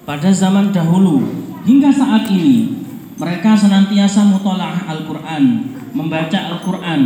pada 0.06 0.30
zaman 0.30 0.70
dahulu 0.70 1.22
hingga 1.66 1.90
saat 1.90 2.30
ini 2.30 2.85
mereka 3.16 3.56
senantiasa 3.56 4.28
mutolaah 4.28 4.84
Al-Quran, 4.92 5.72
membaca 5.96 6.38
Al-Quran, 6.52 7.02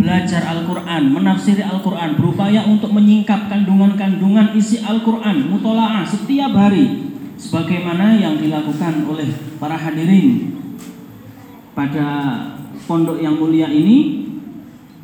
belajar 0.00 0.42
Al-Quran, 0.48 1.12
menafsiri 1.12 1.60
Al-Quran, 1.60 2.16
berupaya 2.16 2.64
untuk 2.64 2.92
menyingkap 2.92 3.52
kandungan-kandungan 3.52 4.56
isi 4.56 4.80
Al-Quran, 4.80 5.52
mutolaah 5.52 6.08
setiap 6.08 6.56
hari, 6.56 7.12
sebagaimana 7.36 8.16
yang 8.16 8.40
dilakukan 8.40 9.04
oleh 9.04 9.28
para 9.60 9.76
hadirin 9.76 10.56
pada 11.76 12.40
pondok 12.88 13.20
yang 13.20 13.36
mulia 13.36 13.68
ini 13.68 14.24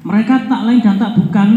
mereka 0.02 0.48
tak 0.48 0.64
lain 0.64 0.80
dan 0.80 0.96
tak 0.96 1.14
bukan 1.14 1.48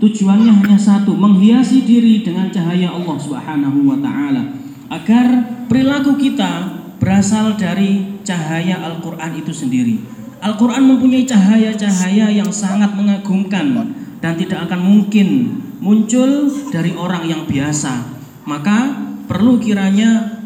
tujuannya 0.00 0.52
hanya 0.64 0.78
satu, 0.80 1.12
menghiasi 1.14 1.84
diri 1.84 2.24
dengan 2.24 2.48
cahaya 2.48 2.90
Allah 2.92 3.16
Subhanahu 3.20 3.78
wa 3.86 3.98
taala 4.00 4.42
agar 4.90 5.26
perilaku 5.68 6.16
kita 6.16 6.82
berasal 6.98 7.54
dari 7.56 8.20
cahaya 8.24 8.80
Al-Qur'an 8.80 9.36
itu 9.36 9.52
sendiri. 9.52 10.00
Al-Qur'an 10.40 10.84
mempunyai 10.84 11.24
cahaya-cahaya 11.24 12.28
yang 12.30 12.50
sangat 12.52 12.92
mengagumkan 12.92 13.94
dan 14.20 14.32
tidak 14.36 14.68
akan 14.68 14.80
mungkin 14.80 15.60
muncul 15.80 16.48
dari 16.72 16.92
orang 16.96 17.24
yang 17.28 17.42
biasa. 17.44 18.16
Maka 18.46 18.94
perlu 19.26 19.58
kiranya 19.58 20.40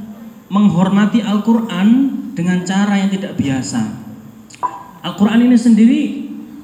menghormati 0.50 1.23
Al-Qur'an 1.23 1.88
dengan 2.35 2.62
cara 2.66 2.99
yang 2.99 3.11
tidak 3.11 3.38
biasa. 3.38 3.83
Al-Qur'an 5.00 5.40
ini 5.40 5.57
sendiri 5.57 6.02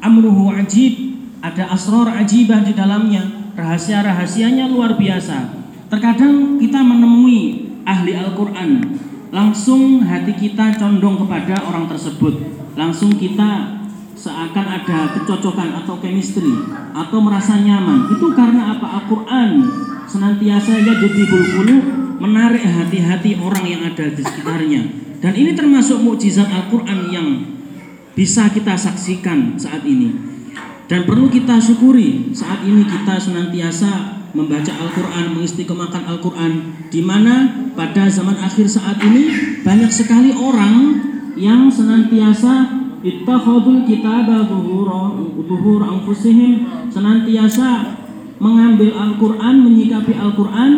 amruhu 0.02 0.52
ajib 0.52 1.06
ada 1.46 1.70
asror 1.70 2.10
ajibah 2.10 2.64
di 2.66 2.74
dalamnya, 2.74 3.52
rahasia-rahasianya 3.54 4.66
luar 4.66 4.98
biasa. 4.98 5.54
Terkadang 5.86 6.58
kita 6.58 6.82
menemui 6.82 7.70
ahli 7.86 8.18
Al-Quran, 8.18 8.98
langsung 9.36 10.00
hati 10.00 10.32
kita 10.32 10.80
condong 10.80 11.20
kepada 11.20 11.60
orang 11.68 11.84
tersebut. 11.84 12.40
Langsung 12.72 13.12
kita 13.20 13.76
seakan 14.16 14.66
ada 14.80 15.12
kecocokan 15.12 15.84
atau 15.84 16.00
chemistry 16.00 16.56
atau 16.96 17.20
merasa 17.20 17.60
nyaman. 17.60 18.08
Itu 18.16 18.32
karena 18.32 18.72
apa? 18.80 19.04
Al-Quran 19.04 19.68
senantiasa 20.08 20.80
ya 20.80 20.96
jadi 20.96 21.22
bulu-bulu 21.28 21.76
menarik 22.16 22.64
hati-hati 22.64 23.36
orang 23.36 23.64
yang 23.68 23.84
ada 23.84 24.08
di 24.08 24.24
sekitarnya. 24.24 24.82
Dan 25.20 25.32
ini 25.36 25.52
termasuk 25.52 26.00
mukjizat 26.00 26.48
Al-Quran 26.48 27.12
yang 27.12 27.28
bisa 28.16 28.48
kita 28.48 28.72
saksikan 28.72 29.60
saat 29.60 29.84
ini. 29.84 30.35
Dan 30.86 31.02
perlu 31.02 31.26
kita 31.26 31.58
syukuri 31.58 32.30
saat 32.30 32.62
ini 32.62 32.86
kita 32.86 33.18
senantiasa 33.18 34.22
membaca 34.30 34.70
Al-Quran, 34.70 35.34
mengistiqomahkan 35.34 36.06
Al-Quran 36.06 36.52
di 36.92 37.02
mana 37.02 37.66
pada 37.74 38.06
zaman 38.06 38.38
akhir 38.38 38.70
saat 38.70 39.02
ini 39.02 39.26
banyak 39.66 39.90
sekali 39.90 40.30
orang 40.30 41.02
yang 41.34 41.66
senantiasa 41.66 42.86
ittakhadul 43.02 43.82
kitaba 43.82 44.46
zuhur 44.46 45.82
anfusihim 45.82 46.86
senantiasa 46.90 47.98
mengambil 48.38 48.92
Al-Quran, 48.94 49.54
menyikapi 49.66 50.12
Al-Quran 50.14 50.72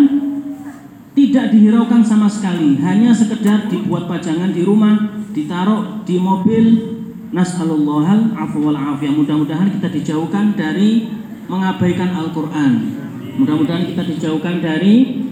tidak 1.19 1.51
dihiraukan 1.51 2.03
sama 2.07 2.31
sekali, 2.31 2.79
hanya 2.79 3.11
sekedar 3.11 3.67
dibuat 3.67 4.07
pajangan 4.07 4.55
di 4.55 4.63
rumah, 4.63 5.27
ditaruh 5.35 6.07
di 6.07 6.15
mobil. 6.15 6.98
Nas'alullahal 7.29 8.33
afu 8.33 8.57
wal 8.65 8.77
afiyah. 8.77 9.13
Mudah-mudahan 9.13 9.69
kita 9.77 9.93
dijauhkan 9.93 10.57
dari 10.57 11.13
mengabaikan 11.45 12.17
Al-Quran. 12.17 12.73
Mudah-mudahan 13.37 13.85
kita 13.85 14.03
dijauhkan 14.09 14.65
dari 14.65 15.25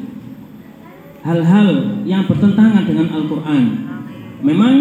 hal-hal 1.24 1.68
yang 2.04 2.28
bertentangan 2.28 2.84
dengan 2.84 3.08
Al-Quran. 3.16 3.64
Memang 4.44 4.74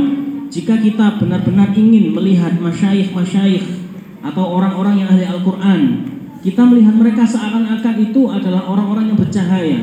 jika 0.52 0.78
kita 0.78 1.18
benar-benar 1.18 1.74
ingin 1.74 2.14
melihat 2.14 2.54
masyayikh-masyayikh 2.60 3.66
atau 4.22 4.46
orang-orang 4.46 5.02
yang 5.02 5.10
ahli 5.10 5.26
Al-Quran, 5.26 5.82
kita 6.46 6.62
melihat 6.68 6.94
mereka 6.94 7.26
seakan-akan 7.26 7.96
itu 7.98 8.22
adalah 8.30 8.70
orang-orang 8.70 9.10
yang 9.10 9.18
bercahaya, 9.18 9.80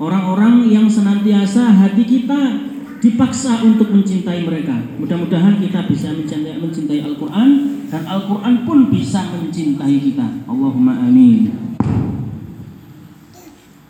orang-orang 0.00 0.64
yang 0.72 0.86
senantiasa 0.88 1.68
hati 1.82 2.04
kita 2.06 2.72
dipaksa 3.03 3.63
untuk 3.63 3.89
mencintai 3.95 4.43
mereka. 4.43 4.75
Mudah-mudahan 4.99 5.59
kita 5.63 5.87
bisa 5.87 6.11
mencintai, 6.11 6.59
mencintai 6.59 6.99
Al-Quran 7.03 7.49
dan 7.87 8.03
Al-Quran 8.05 8.55
pun 8.67 8.91
bisa 8.91 9.23
mencintai 9.31 9.95
kita. 9.99 10.27
Allahumma 10.45 10.99
amin. 10.99 11.69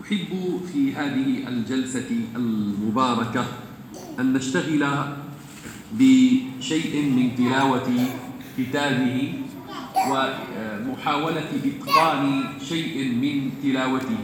أحب 0.09 0.33
في 0.73 0.89
هذه 0.89 1.45
الجلسة 1.45 2.09
المباركة 2.33 3.45
أن 4.19 4.33
نشتغل 4.33 4.81
بشيء 5.93 6.93
من 7.13 7.37
تلاوة 7.37 7.89
كتابه 8.57 9.17
ومحاولة 10.09 11.49
إتقان 11.61 12.23
شيء 12.57 12.95
من 13.21 13.35
تلاوته 13.61 14.23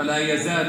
فلا 0.00 0.18
يزال 0.32 0.68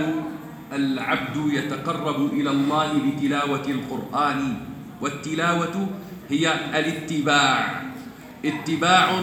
العبد 0.75 1.37
يتقرب 1.53 2.33
إلى 2.33 2.51
الله 2.51 2.93
بتلاوة 3.07 3.67
القرآن 3.69 4.57
والتلاوة 5.01 5.89
هي 6.31 6.55
الاتباع. 6.75 7.83
اتباع 8.45 9.21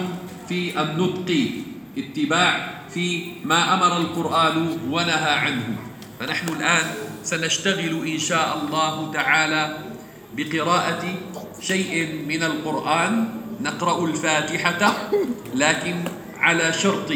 في 0.50 0.81
النطق 0.81 1.50
اتباع 1.98 2.84
في 2.89 3.31
ما 3.46 3.74
أمر 3.74 3.98
القرآن 3.98 4.77
ونهى 4.89 5.34
عنه. 5.43 5.75
فنحن 6.20 6.48
الآن 6.50 6.86
سنشتغل 7.24 8.08
إن 8.08 8.20
شاء 8.20 8.62
الله 8.62 9.12
تعالى 9.13 9.77
بقراءة 10.37 11.03
شيء 11.61 12.25
من 12.27 12.44
القرآن. 12.44 13.29
نقرأ 13.61 14.05
الفاتحة 14.05 14.94
لكن 15.55 15.96
على 16.40 16.74
شرط 16.74 17.11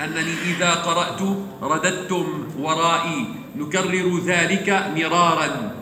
أنني 0.00 0.34
إذا 0.56 0.70
قرأت 0.70 1.20
رددتم 1.62 2.26
ورائي. 2.58 3.43
نكرر 3.56 4.20
ذلك 4.26 4.92
مرارا. 4.96 5.72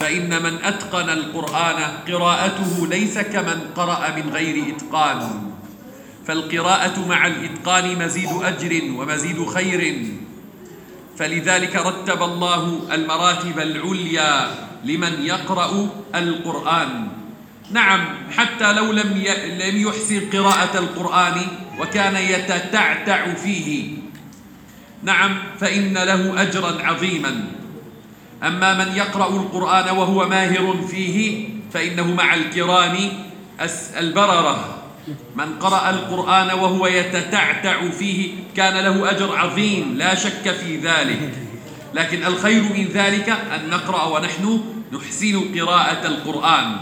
فإن 0.00 0.42
من 0.42 0.58
أتقن 0.64 1.10
القرآن 1.10 1.78
قراءته 2.08 2.86
ليس 2.86 3.18
كمن 3.18 3.60
قرأ 3.76 4.16
من 4.16 4.30
غير 4.32 4.74
إتقان. 4.74 5.50
فالقراءة 6.26 7.08
مع 7.08 7.26
الإتقان 7.26 7.98
مزيد 7.98 8.28
أجر 8.42 8.82
ومزيد 8.96 9.46
خير. 9.46 10.06
فلذلك 11.18 11.76
رتب 11.76 12.22
الله 12.22 12.80
المراتب 12.92 13.58
العليا 13.58 14.50
لمن 14.84 15.12
يقرأ 15.22 15.88
القرآن. 16.14 17.08
نعم 17.70 18.04
حتى 18.36 18.72
لو 18.72 18.92
لم 18.92 19.86
يحسن 19.86 20.30
قراءة 20.30 20.78
القرآن 20.78 21.36
وكان 21.80 22.16
يتتعتع 22.16 23.34
فيه. 23.34 23.97
نعم 25.02 25.38
فإن 25.60 25.94
له 25.94 26.42
أجرا 26.42 26.82
عظيما. 26.82 27.44
أما 28.42 28.74
من 28.74 28.96
يقرأ 28.96 29.28
القرآن 29.28 29.96
وهو 29.96 30.28
ماهر 30.28 30.86
فيه 30.90 31.48
فإنه 31.72 32.14
مع 32.14 32.34
الكرام 32.34 32.96
البررة. 33.98 34.74
من 35.36 35.58
قرأ 35.60 35.90
القرآن 35.90 36.58
وهو 36.58 36.86
يتتعتع 36.86 37.88
فيه 37.90 38.30
كان 38.56 38.74
له 38.84 39.10
أجر 39.10 39.36
عظيم 39.36 39.94
لا 39.96 40.14
شك 40.14 40.50
في 40.50 40.76
ذلك. 40.76 41.34
لكن 41.94 42.26
الخير 42.26 42.62
من 42.62 42.88
ذلك 42.94 43.28
أن 43.28 43.70
نقرأ 43.70 44.04
ونحن 44.04 44.62
نحسن 44.92 45.60
قراءة 45.60 46.06
القرآن. 46.06 46.76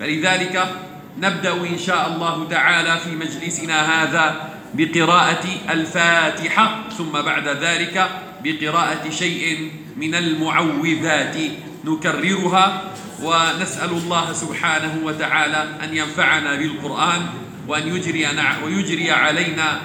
فلذلك 0.00 0.74
نبدأ 1.18 1.52
إن 1.52 1.78
شاء 1.78 2.08
الله 2.08 2.46
تعالى 2.50 2.98
في 2.98 3.10
مجلسنا 3.10 4.02
هذا 4.02 4.50
بقراءة 4.74 5.44
الفاتحة 5.70 6.88
ثم 6.98 7.12
بعد 7.12 7.48
ذلك 7.48 8.10
بقراءة 8.44 9.10
شيء 9.10 9.70
من 9.96 10.14
المعوذات. 10.14 11.36
نكررها 11.84 12.82
ونسأل 13.22 13.90
الله 13.90 14.32
سبحانه 14.32 14.98
وتعالى 15.04 15.68
أن 15.84 15.96
ينفعنا 15.96 16.54
بالقرآن 16.54 17.26
وأن 17.68 17.96
يجري, 17.96 18.28
ويجري 18.64 19.10
علينا 19.10 19.80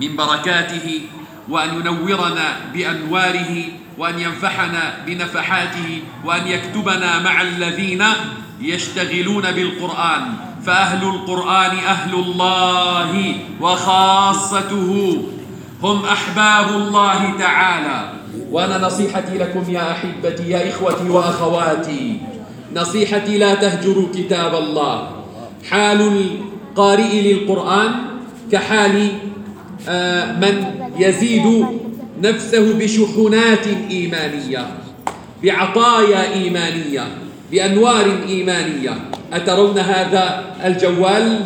من 0.00 0.16
بركاته 0.16 1.00
وأن 1.48 1.80
ينورنا 1.80 2.56
بأنواره 2.74 3.64
وأن 3.98 4.18
ينفحنا 4.18 4.94
بنفحاته 5.06 6.02
وأن 6.24 6.46
يكتبنا 6.46 7.22
مع 7.22 7.42
الذين 7.42 8.04
يشتغلون 8.62 9.42
بالقرآن 9.42 10.22
فأهل 10.66 11.08
القرآن 11.08 11.76
أهل 11.76 12.14
الله 12.14 13.34
وخاصته 13.60 15.22
هم 15.82 16.04
أحباب 16.04 16.76
الله 16.76 17.32
تعالى. 17.38 18.12
وأنا 18.50 18.86
نصيحتي 18.86 19.38
لكم 19.38 19.64
يا 19.68 19.92
أحبتي 19.92 20.50
يا 20.50 20.68
إخوتي 20.68 21.08
وأخواتي 21.08 22.20
نصيحتي 22.74 23.38
لا 23.38 23.54
تهجروا 23.54 24.06
كتاب 24.14 24.54
الله. 24.54 25.08
حال 25.70 26.00
القارئ 26.00 27.20
للقرآن 27.20 27.94
كحال 28.52 29.08
آه، 29.88 30.32
من 30.32 30.64
يزيد 30.98 31.66
نفسه 32.22 32.74
بشحنات 32.78 33.66
إيمانية 33.90 34.66
بعطايا 35.42 36.34
إيمانية. 36.34 37.21
بأنوار 37.52 38.18
إيمانية. 38.28 38.94
أترون 39.32 39.78
هذا 39.78 40.44
الجوال؟ 40.64 41.40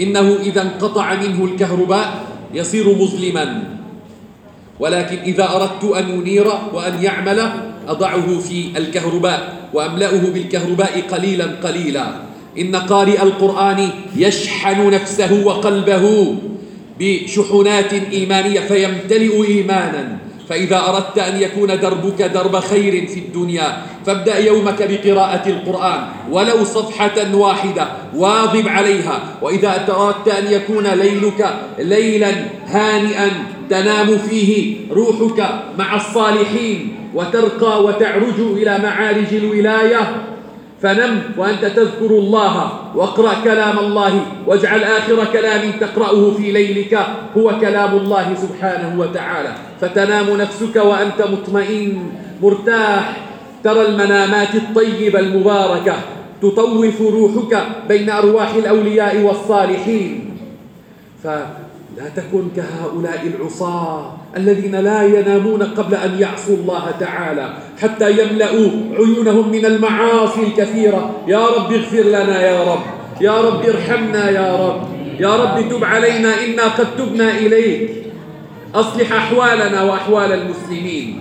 إنه 0.00 0.36
إذا 0.42 0.62
انقطع 0.62 1.14
منه 1.14 1.44
الكهرباء 1.44 2.24
يصير 2.54 2.88
مظلما. 2.88 3.64
ولكن 4.80 5.16
إذا 5.16 5.50
أردت 5.56 5.84
أن 5.84 6.20
أنير 6.20 6.46
وأن 6.72 7.02
يعمل 7.02 7.50
أضعه 7.88 8.38
في 8.38 8.64
الكهرباء 8.76 9.68
وأملأه 9.74 10.20
بالكهرباء 10.34 11.02
قليلا 11.10 11.46
قليلا. 11.62 12.06
إن 12.58 12.76
قارئ 12.76 13.22
القرآن 13.22 13.88
يشحن 14.16 14.90
نفسه 14.90 15.46
وقلبه 15.46 16.34
بشحنات 17.00 17.92
إيمانية 17.92 18.60
فيمتلئ 18.60 19.46
إيمانا. 19.46 20.18
فإذا 20.52 20.82
أردت 20.88 21.18
أن 21.18 21.42
يكون 21.42 21.80
دربك 21.80 22.22
درب 22.22 22.56
خير 22.56 23.06
في 23.06 23.20
الدنيا 23.20 23.82
فابدأ 24.06 24.38
يومك 24.38 24.88
بقراءة 24.90 25.48
القرآن 25.48 26.00
ولو 26.30 26.64
صفحة 26.64 27.34
واحدة 27.34 27.86
واظب 28.16 28.68
عليها. 28.68 29.20
وإذا 29.42 29.84
أردت 29.88 30.28
أن 30.28 30.52
يكون 30.52 30.86
ليلك 30.86 31.54
ليلا 31.78 32.30
هانئا 32.66 33.30
تنام 33.70 34.18
فيه 34.18 34.76
روحك 34.90 35.48
مع 35.78 35.96
الصالحين 35.96 36.96
وترقى 37.14 37.84
وتعرج 37.84 38.40
إلى 38.40 38.78
معارج 38.78 39.34
الولاية 39.34 40.24
فنم 40.82 41.22
وأنت 41.38 41.64
تذكر 41.64 42.10
الله 42.10 42.72
واقرأ 42.94 43.34
كلام 43.44 43.78
الله 43.78 44.20
واجعل 44.46 44.84
آخر 44.84 45.24
كلام 45.32 45.72
تقرأه 45.80 46.30
في 46.30 46.52
ليلك 46.52 47.06
هو 47.36 47.58
كلام 47.60 47.96
الله 47.96 48.34
سبحانه 48.34 49.00
وتعالى. 49.00 49.52
فتنام 49.80 50.36
نفسك 50.36 50.76
وأنت 50.76 51.22
مطمئن. 51.22 52.10
مرتاح. 52.42 53.16
ترى 53.64 53.86
المنامات 53.86 54.54
الطيبة 54.54 55.18
المباركة 55.18 55.94
تطوف 56.42 57.00
روحك 57.00 57.66
بين 57.88 58.10
أرواح 58.10 58.54
الأولياء 58.54 59.16
والصالحين. 59.16 60.36
فلا 62.02 62.10
تكن 62.10 62.48
كهؤلاء 62.56 63.26
العصاة 63.26 64.16
الذين 64.36 64.76
لا 64.76 65.02
ينامون 65.02 65.62
قبل 65.62 65.94
أن 65.94 66.20
يعصوا 66.20 66.56
الله 66.56 66.90
تعالى 67.00 67.54
حتى 67.82 68.10
يملأوا 68.10 68.70
عيونهم 68.92 69.50
من 69.52 69.64
المعاصي 69.64 70.40
الكثيرة. 70.42 71.22
يا 71.28 71.46
رب 71.46 71.72
اغفر 71.72 72.02
لنا 72.02 72.42
يا 72.42 72.72
رب. 72.72 72.82
يا 73.20 73.40
رب 73.40 73.64
ارحمنا 73.64 74.30
يا 74.30 74.56
رب. 74.66 74.88
يا 75.20 75.36
رب 75.36 75.68
تب 75.70 75.84
علينا 75.84 76.44
إنا 76.44 76.64
قد 76.64 76.86
تبنا 76.98 77.38
إليك. 77.38 77.90
أصلح 78.74 79.12
أحوالنا 79.12 79.82
وأحوال 79.82 80.32
المسلمين. 80.32 81.20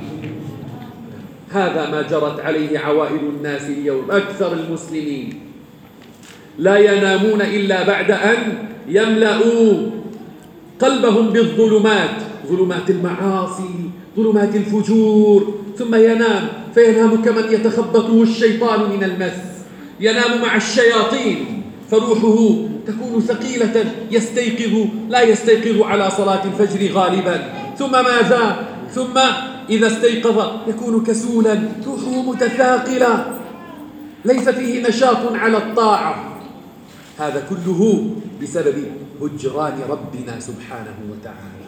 هذا 1.51 1.89
ما 1.91 2.01
جرت 2.01 2.39
عليه 2.39 2.79
عوائل 2.79 3.19
الناس 3.37 3.69
اليوم 3.69 4.11
أكثر 4.11 4.53
المسلمين. 4.53 5.39
لا 6.57 6.77
ينامون 6.77 7.41
إلا 7.41 7.87
بعد 7.87 8.11
أن 8.11 8.37
يملأوا 8.87 10.00
قلبهم 10.81 11.29
بالظلمات 11.29 12.15
ظلمات 12.47 12.89
المعاصي 12.89 13.89
ظلمات 14.17 14.55
الفجور. 14.55 15.53
ثم 15.77 15.95
ينام 15.95 16.47
فينام 16.75 17.21
كمن 17.21 17.43
يتخبطه 17.53 18.23
الشيطان 18.23 18.79
من 18.89 19.03
المس. 19.03 19.41
ينام 19.99 20.41
مع 20.41 20.55
الشياطين 20.55 21.63
فروحه 21.91 22.55
تكون 22.87 23.21
ثقيلة 23.21 23.85
يستيقظ 24.11 24.87
لا 25.09 25.21
يستيقظ 25.21 25.81
على 25.81 26.09
صلاة 26.09 26.41
الفجر 26.45 26.93
غالبا. 26.93 27.53
ثم 27.77 27.91
ماذا؟ 27.91 28.67
ثم 28.93 29.19
إذا 29.69 29.87
استيقظ 29.87 30.51
يكون 30.67 31.03
كسولا 31.03 31.61
روحه 31.87 32.21
متثاقلة. 32.21 33.33
ليس 34.25 34.49
فيه 34.49 34.87
نشاط 34.87 35.33
على 35.33 35.57
الطاعة. 35.57 36.30
هذا 37.19 37.43
كله 37.49 38.05
بسبب 38.41 38.75
هجران 39.21 39.79
ربنا 39.89 40.39
سبحانه 40.39 40.97
وتعالى. 41.11 41.61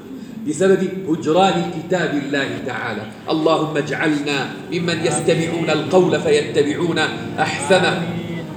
بسبب 0.47 0.87
هجران 1.09 1.71
كتاب 1.77 2.13
الله 2.25 2.49
تعالى. 2.65 3.01
اللهم 3.29 3.77
اجعلنا 3.77 4.49
ممن 4.71 5.05
يستمعون 5.05 5.69
القول 5.69 6.21
فيتبعون 6.21 6.99
أحسنه. 7.39 8.01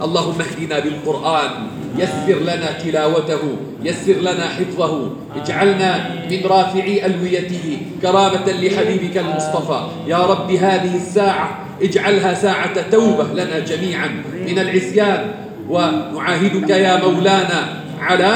اللهم 0.03 0.39
اهدنا 0.41 0.79
بالقرآن. 0.79 1.51
يسر 1.99 2.39
لنا 2.41 2.73
تلاوته. 2.85 3.57
يسر 3.83 4.13
لنا 4.21 4.49
حفظه. 4.49 5.11
اجعلنا 5.37 6.11
من 6.31 6.41
رافعي 6.45 7.07
ألويته. 7.07 7.79
كرامة 8.03 8.47
لحبيبك 8.47 9.17
المصطفى. 9.19 9.81
يا 10.07 10.27
رب 10.27 10.51
هذه 10.51 10.97
الساعة 10.97 11.67
اجعلها 11.83 12.35
ساعة 12.35 12.91
توبة 12.91 13.33
لنا 13.33 13.59
جميعا 13.59 14.09
من 14.47 14.59
العصيان. 14.59 15.46
ونعاهدك 15.70 16.70
يا 16.70 16.94
مولانا 17.00 17.60
على 18.00 18.34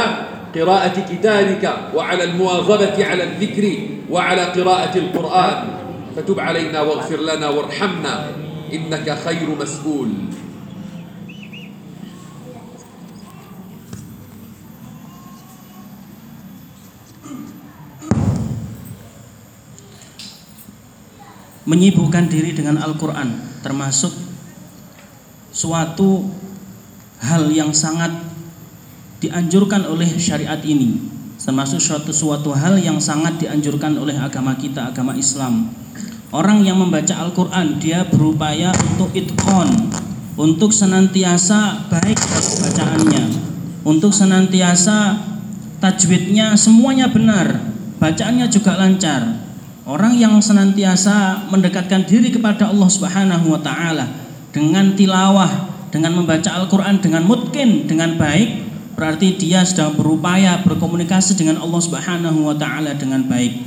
قراءة 0.55 0.95
كتابك 1.11 1.63
وعلى 1.95 2.23
المواظبة 2.23 3.05
على 3.05 3.23
الذكر 3.23 3.65
وعلى 4.09 4.43
قراءة 4.43 4.97
القرآن 4.97 5.57
فتب 6.15 6.39
علينا 6.39 6.81
واغفر 6.81 7.19
لنا 7.21 7.49
وارحمنا 7.49 8.13
إنك 8.73 9.17
خير 9.25 9.47
مسؤول 9.59 10.09
menyibukkan 21.65 22.29
diri 22.29 22.53
dengan 22.53 22.77
Al-Quran 22.77 23.57
termasuk 23.65 24.13
suatu 25.49 26.21
hal 27.20 27.52
yang 27.52 27.70
sangat 27.70 28.10
dianjurkan 29.20 29.84
oleh 29.84 30.08
syariat 30.16 30.60
ini 30.64 31.20
termasuk 31.40 31.80
suatu 31.80 32.12
suatu 32.12 32.52
hal 32.52 32.76
yang 32.76 33.00
sangat 33.00 33.40
dianjurkan 33.40 33.96
oleh 33.96 34.12
agama 34.12 34.52
kita 34.60 34.92
agama 34.92 35.16
Islam. 35.16 35.72
Orang 36.30 36.62
yang 36.62 36.78
membaca 36.78 37.10
Al-Quran 37.16 37.80
dia 37.80 38.06
berupaya 38.06 38.70
untuk 38.94 39.10
itkon 39.16 39.90
untuk 40.36 40.70
senantiasa 40.70 41.90
baik 41.90 42.20
bacaannya 42.20 43.24
untuk 43.82 44.12
senantiasa 44.14 45.16
tajwidnya 45.82 46.54
semuanya 46.54 47.08
benar 47.08 47.72
bacaannya 47.98 48.46
juga 48.52 48.76
lancar. 48.76 49.48
Orang 49.88 50.14
yang 50.14 50.38
senantiasa 50.38 51.50
mendekatkan 51.50 52.06
diri 52.06 52.30
kepada 52.30 52.70
Allah 52.70 52.86
Subhanahu 52.86 53.50
wa 53.50 53.60
taala 53.64 54.06
dengan 54.54 54.94
tilawah 54.94 55.69
dengan 55.90 56.14
membaca 56.16 56.50
Al-Qur'an 56.54 57.02
dengan 57.02 57.26
mungkin 57.26 57.86
dengan 57.90 58.14
baik 58.14 58.70
berarti 58.94 59.38
dia 59.40 59.64
sedang 59.64 59.96
berupaya 59.96 60.60
berkomunikasi 60.60 61.38
dengan 61.38 61.62
Allah 61.62 61.80
Subhanahu 61.80 62.52
wa 62.52 62.56
taala 62.56 62.92
dengan 62.94 63.24
baik. 63.24 63.64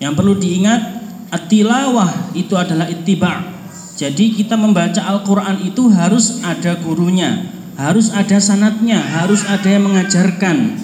Yang 0.00 0.12
perlu 0.16 0.34
diingat, 0.40 0.80
at-tilawah 1.28 2.32
itu 2.34 2.56
adalah 2.56 2.88
ittiba. 2.88 3.52
Jadi 4.00 4.32
kita 4.34 4.56
membaca 4.56 4.98
Al-Qur'an 4.98 5.60
itu 5.62 5.92
harus 5.92 6.40
ada 6.40 6.74
gurunya, 6.80 7.52
harus 7.76 8.10
ada 8.10 8.40
sanatnya, 8.40 8.98
harus 8.98 9.44
ada 9.44 9.68
yang 9.68 9.86
mengajarkan. 9.86 10.80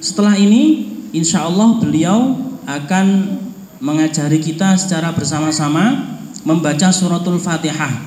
Setelah 0.00 0.34
ini, 0.40 0.88
insya 1.12 1.44
Allah 1.44 1.76
beliau 1.76 2.40
akan 2.64 3.36
mengajari 3.84 4.40
kita 4.40 4.74
secara 4.80 5.12
bersama-sama 5.12 6.16
membaca 6.42 6.88
suratul 6.88 7.36
Fatihah 7.36 8.00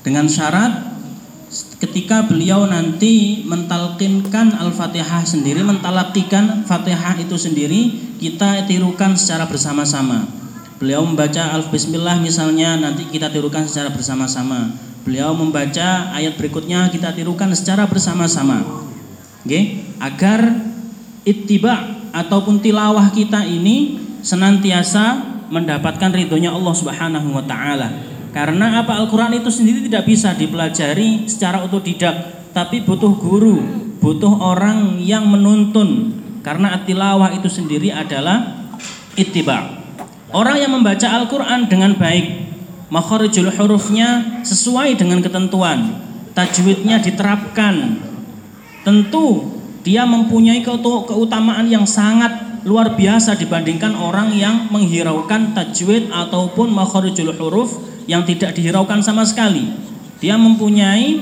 dengan 0.00 0.24
syarat 0.24 0.93
ketika 1.82 2.26
beliau 2.26 2.66
nanti 2.68 3.42
mentalkinkan 3.46 4.54
Al-Fatihah 4.58 5.26
sendiri, 5.26 5.62
mentalakikan 5.66 6.62
Fatihah 6.66 7.18
itu 7.18 7.34
sendiri, 7.34 7.94
kita 8.18 8.66
tirukan 8.68 9.18
secara 9.18 9.46
bersama-sama. 9.50 10.26
Beliau 10.78 11.06
membaca 11.06 11.54
Al-Bismillah 11.54 12.18
misalnya, 12.20 12.76
nanti 12.78 13.06
kita 13.10 13.30
tirukan 13.30 13.66
secara 13.66 13.94
bersama-sama. 13.94 14.74
Beliau 15.04 15.36
membaca 15.36 16.12
ayat 16.16 16.34
berikutnya, 16.40 16.88
kita 16.88 17.12
tirukan 17.12 17.52
secara 17.52 17.84
bersama-sama. 17.84 18.64
Oke, 19.44 19.84
agar 20.00 20.56
ittiba 21.28 22.00
ataupun 22.14 22.64
tilawah 22.64 23.12
kita 23.12 23.44
ini 23.44 24.00
senantiasa 24.24 25.20
mendapatkan 25.52 26.08
ridhonya 26.08 26.48
Allah 26.48 26.74
Subhanahu 26.74 27.28
wa 27.36 27.44
taala. 27.44 28.13
Karena 28.34 28.82
apa 28.82 28.98
Al-Quran 28.98 29.38
itu 29.38 29.46
sendiri 29.46 29.86
tidak 29.86 30.10
bisa 30.10 30.34
dipelajari 30.34 31.30
secara 31.30 31.62
otodidak, 31.62 32.50
tapi 32.50 32.82
butuh 32.82 33.14
guru, 33.14 33.62
butuh 34.02 34.42
orang 34.42 34.98
yang 34.98 35.22
menuntun. 35.30 36.18
Karena 36.42 36.74
tilawah 36.82 37.30
itu 37.30 37.46
sendiri 37.46 37.94
adalah 37.94 38.66
ittiba. 39.14 39.86
Orang 40.34 40.58
yang 40.58 40.74
membaca 40.74 41.06
Al-Quran 41.14 41.70
dengan 41.70 41.94
baik, 41.94 42.26
makharijul 42.90 43.54
hurufnya 43.54 44.42
sesuai 44.42 44.98
dengan 44.98 45.22
ketentuan, 45.22 46.02
tajwidnya 46.34 46.98
diterapkan. 46.98 48.02
Tentu 48.82 49.54
dia 49.86 50.02
mempunyai 50.02 50.58
keutamaan 50.66 51.70
yang 51.70 51.86
sangat 51.86 52.53
luar 52.64 52.96
biasa 52.96 53.36
dibandingkan 53.36 53.92
orang 53.92 54.32
yang 54.32 54.72
menghiraukan 54.72 55.52
tajwid 55.52 56.08
ataupun 56.08 56.72
makharijul 56.72 57.36
huruf 57.36 57.76
yang 58.08 58.24
tidak 58.24 58.56
dihiraukan 58.56 59.04
sama 59.04 59.24
sekali. 59.24 59.68
Dia 60.20 60.40
mempunyai 60.40 61.20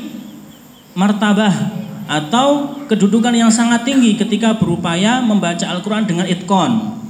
martabah 0.94 1.82
atau 2.06 2.78
kedudukan 2.86 3.34
yang 3.34 3.50
sangat 3.50 3.82
tinggi 3.86 4.14
ketika 4.14 4.54
berupaya 4.54 5.22
membaca 5.22 5.66
Al-Quran 5.66 6.06
dengan 6.06 6.26
itkon. 6.30 7.02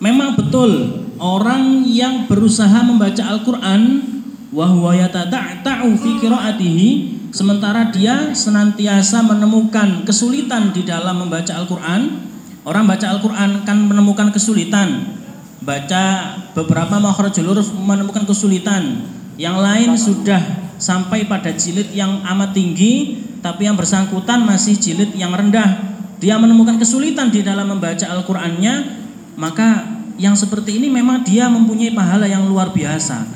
Memang 0.00 0.34
betul 0.34 1.04
orang 1.20 1.84
yang 1.84 2.24
berusaha 2.24 2.80
membaca 2.82 3.20
Al-Quran 3.20 4.10
yata'ta'u 4.50 5.94
fi 5.94 6.10
qiraatihi 6.18 6.88
sementara 7.30 7.94
dia 7.94 8.34
senantiasa 8.34 9.22
menemukan 9.22 10.02
kesulitan 10.02 10.74
di 10.74 10.82
dalam 10.82 11.22
membaca 11.26 11.54
Al-Quran. 11.54 12.29
Orang 12.70 12.86
baca 12.86 13.02
Al-Quran 13.10 13.66
kan 13.66 13.82
menemukan 13.82 14.30
kesulitan 14.30 15.18
baca 15.58 16.38
beberapa 16.54 17.02
makhrajul 17.02 17.50
huruf 17.50 17.66
menemukan 17.74 18.22
kesulitan. 18.22 19.10
Yang 19.34 19.56
lain 19.58 19.90
sudah 19.98 20.42
sampai 20.78 21.26
pada 21.26 21.50
jilid 21.50 21.90
yang 21.90 22.22
amat 22.22 22.54
tinggi, 22.54 23.26
tapi 23.42 23.66
yang 23.66 23.74
bersangkutan 23.74 24.46
masih 24.46 24.78
jilid 24.78 25.18
yang 25.18 25.34
rendah. 25.34 25.98
Dia 26.22 26.38
menemukan 26.38 26.78
kesulitan 26.78 27.34
di 27.34 27.42
dalam 27.42 27.74
membaca 27.74 28.06
Al-Qur'annya, 28.06 29.02
maka 29.34 29.98
yang 30.14 30.38
seperti 30.38 30.78
ini 30.78 30.86
memang 30.86 31.26
dia 31.26 31.50
mempunyai 31.50 31.90
pahala 31.90 32.30
yang 32.30 32.46
luar 32.46 32.70
biasa. 32.70 33.26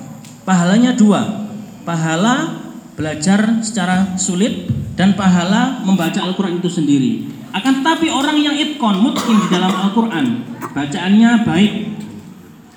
Pahalanya 0.47 0.95
dua. 0.95 1.51
Pahala 1.83 2.55
belajar 2.95 3.59
secara 3.67 4.15
sulit 4.15 4.71
dan 4.95 5.19
pahala 5.19 5.83
membaca 5.83 6.23
Al-Quran 6.23 6.63
itu 6.63 6.71
sendiri. 6.71 7.34
Akan 7.55 7.87
tetapi 7.87 8.11
orang 8.11 8.35
yang 8.43 8.59
itkon 8.59 8.99
mungkin 8.99 9.47
di 9.47 9.47
dalam 9.47 9.71
Al-Quran 9.71 10.43
bacaannya 10.75 11.47
baik, 11.47 11.73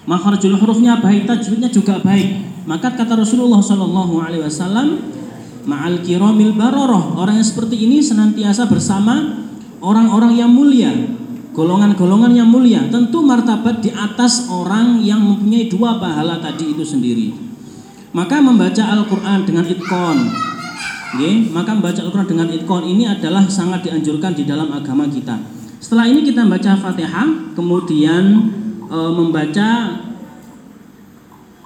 makharjul 0.06 0.54
hurufnya 0.54 1.02
baik, 1.02 1.26
tajwidnya 1.26 1.74
juga 1.74 1.98
baik. 1.98 2.46
Maka 2.70 2.94
kata 2.94 3.18
Rasulullah 3.18 3.58
Wasallam, 3.58 4.88
ma'al 5.66 6.06
kiromil 6.06 6.54
baroroh 6.54 7.18
orang 7.18 7.42
yang 7.42 7.48
seperti 7.48 7.90
ini 7.90 8.06
senantiasa 8.06 8.70
bersama 8.70 9.42
orang-orang 9.82 10.38
yang 10.38 10.54
mulia, 10.54 10.94
golongan-golongan 11.58 12.38
yang 12.38 12.46
mulia. 12.46 12.86
Tentu 12.86 13.26
martabat 13.26 13.82
di 13.82 13.90
atas 13.90 14.46
orang 14.46 15.02
yang 15.02 15.26
mempunyai 15.26 15.66
dua 15.74 15.98
pahala 15.98 16.38
tadi 16.38 16.78
itu 16.78 16.86
sendiri. 16.86 17.34
Maka 18.14 18.46
membaca 18.46 18.94
Al-Quran 18.94 19.42
dengan 19.42 19.66
itkon 19.66 20.18
Okay, 21.08 21.48
maka 21.56 21.72
membaca 21.72 22.04
Al-Quran 22.04 22.28
dengan 22.28 22.48
itkon 22.52 22.84
ini 22.84 23.08
adalah 23.08 23.48
sangat 23.48 23.88
dianjurkan 23.88 24.36
di 24.36 24.44
dalam 24.44 24.68
agama 24.76 25.08
kita. 25.08 25.40
Setelah 25.80 26.04
ini 26.12 26.20
kita 26.28 26.44
membaca 26.44 26.76
Fatihah, 26.76 27.56
kemudian 27.56 28.52
e, 28.92 28.98
membaca 29.16 30.04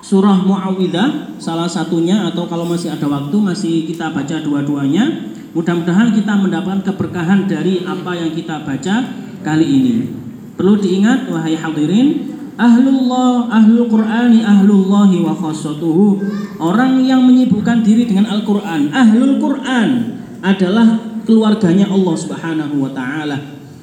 surah 0.06 0.38
Muawwidah 0.46 1.42
salah 1.42 1.66
satunya 1.66 2.30
atau 2.30 2.46
kalau 2.46 2.70
masih 2.70 2.94
ada 2.94 3.10
waktu 3.10 3.34
masih 3.42 3.90
kita 3.90 4.14
baca 4.14 4.46
dua-duanya. 4.46 5.34
Mudah-mudahan 5.58 6.14
kita 6.14 6.38
mendapatkan 6.38 6.86
keberkahan 6.94 7.50
dari 7.50 7.82
apa 7.82 8.14
yang 8.14 8.30
kita 8.38 8.62
baca 8.62 8.96
kali 9.42 9.66
ini. 9.66 9.96
Perlu 10.54 10.78
diingat 10.78 11.26
wahai 11.34 11.58
hadirin, 11.58 12.30
Ahlullah, 12.60 13.48
ahlul 13.52 13.88
Qur'ani, 13.88 14.44
ahlullahi 14.44 15.24
wa 15.24 15.36
khassatuhu. 15.36 16.20
Orang 16.60 17.04
yang 17.04 17.24
menyibukkan 17.24 17.84
diri 17.84 18.08
dengan 18.08 18.28
Al-Qur'an, 18.28 18.92
ahlul 18.92 19.40
Qur'an 19.40 20.20
adalah 20.42 21.00
keluarganya 21.24 21.88
Allah 21.90 22.16
Subhanahu 22.18 22.76
wa 22.82 22.92
taala. 22.92 23.38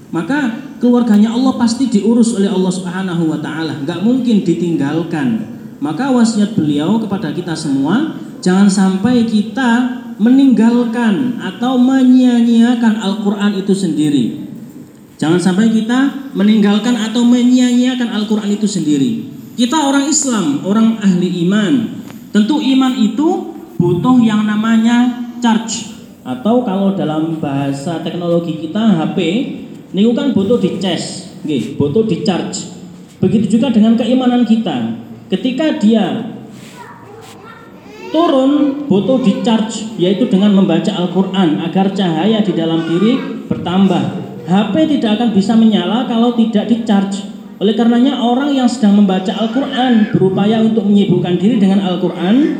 Maka 0.08 0.72
keluarganya 0.80 1.36
Allah 1.36 1.54
pasti 1.60 1.92
diurus 1.92 2.32
oleh 2.36 2.48
Allah 2.48 2.72
Subhanahu 2.72 3.28
wa 3.28 3.38
taala, 3.38 3.76
nggak 3.84 4.00
mungkin 4.00 4.40
ditinggalkan. 4.42 5.58
Maka 5.78 6.10
wasiat 6.10 6.58
beliau 6.58 6.98
kepada 6.98 7.30
kita 7.30 7.54
semua, 7.54 8.18
jangan 8.42 8.66
sampai 8.66 9.22
kita 9.28 10.02
meninggalkan 10.18 11.38
atau 11.38 11.78
menyia-nyiakan 11.78 12.98
Al-Qur'an 12.98 13.54
itu 13.54 13.70
sendiri. 13.70 14.47
Jangan 15.18 15.42
sampai 15.42 15.74
kita 15.74 16.30
meninggalkan 16.30 16.94
atau 16.94 17.26
menyia-nyiakan 17.26 18.14
Al-Quran 18.22 18.54
itu 18.54 18.70
sendiri. 18.70 19.26
Kita 19.58 19.90
orang 19.90 20.06
Islam, 20.06 20.62
orang 20.62 21.02
ahli 21.02 21.42
iman. 21.42 21.98
Tentu 22.30 22.62
iman 22.62 22.94
itu 22.94 23.50
butuh 23.74 24.22
yang 24.22 24.46
namanya 24.46 25.26
charge. 25.42 25.90
Atau 26.22 26.62
kalau 26.62 26.94
dalam 26.94 27.42
bahasa 27.42 27.98
teknologi 28.06 28.62
kita 28.62 28.78
HP, 28.78 29.18
ini 29.90 30.06
kan 30.14 30.30
butuh 30.30 30.62
di 30.62 30.78
charge, 30.78 31.34
butuh 31.74 32.06
di 32.06 32.22
charge. 32.22 32.70
Begitu 33.18 33.58
juga 33.58 33.74
dengan 33.74 33.98
keimanan 33.98 34.46
kita. 34.46 35.02
Ketika 35.26 35.82
dia 35.82 36.38
turun 38.14 38.86
butuh 38.86 39.18
di 39.18 39.42
charge 39.42 39.98
yaitu 39.98 40.30
dengan 40.30 40.54
membaca 40.54 40.94
Al-Qur'an 40.94 41.58
agar 41.66 41.90
cahaya 41.90 42.38
di 42.40 42.54
dalam 42.54 42.86
diri 42.86 43.44
bertambah 43.50 44.27
HP 44.48 44.96
tidak 44.96 45.20
akan 45.20 45.36
bisa 45.36 45.52
menyala 45.52 46.08
kalau 46.08 46.32
tidak 46.32 46.64
di 46.72 46.80
charge. 46.88 47.20
Oleh 47.60 47.76
karenanya 47.76 48.16
orang 48.16 48.56
yang 48.56 48.64
sedang 48.64 48.96
membaca 48.96 49.28
Al-Quran 49.28 50.08
berupaya 50.16 50.64
untuk 50.64 50.88
menyibukkan 50.88 51.36
diri 51.36 51.60
dengan 51.60 51.84
Al-Quran, 51.84 52.56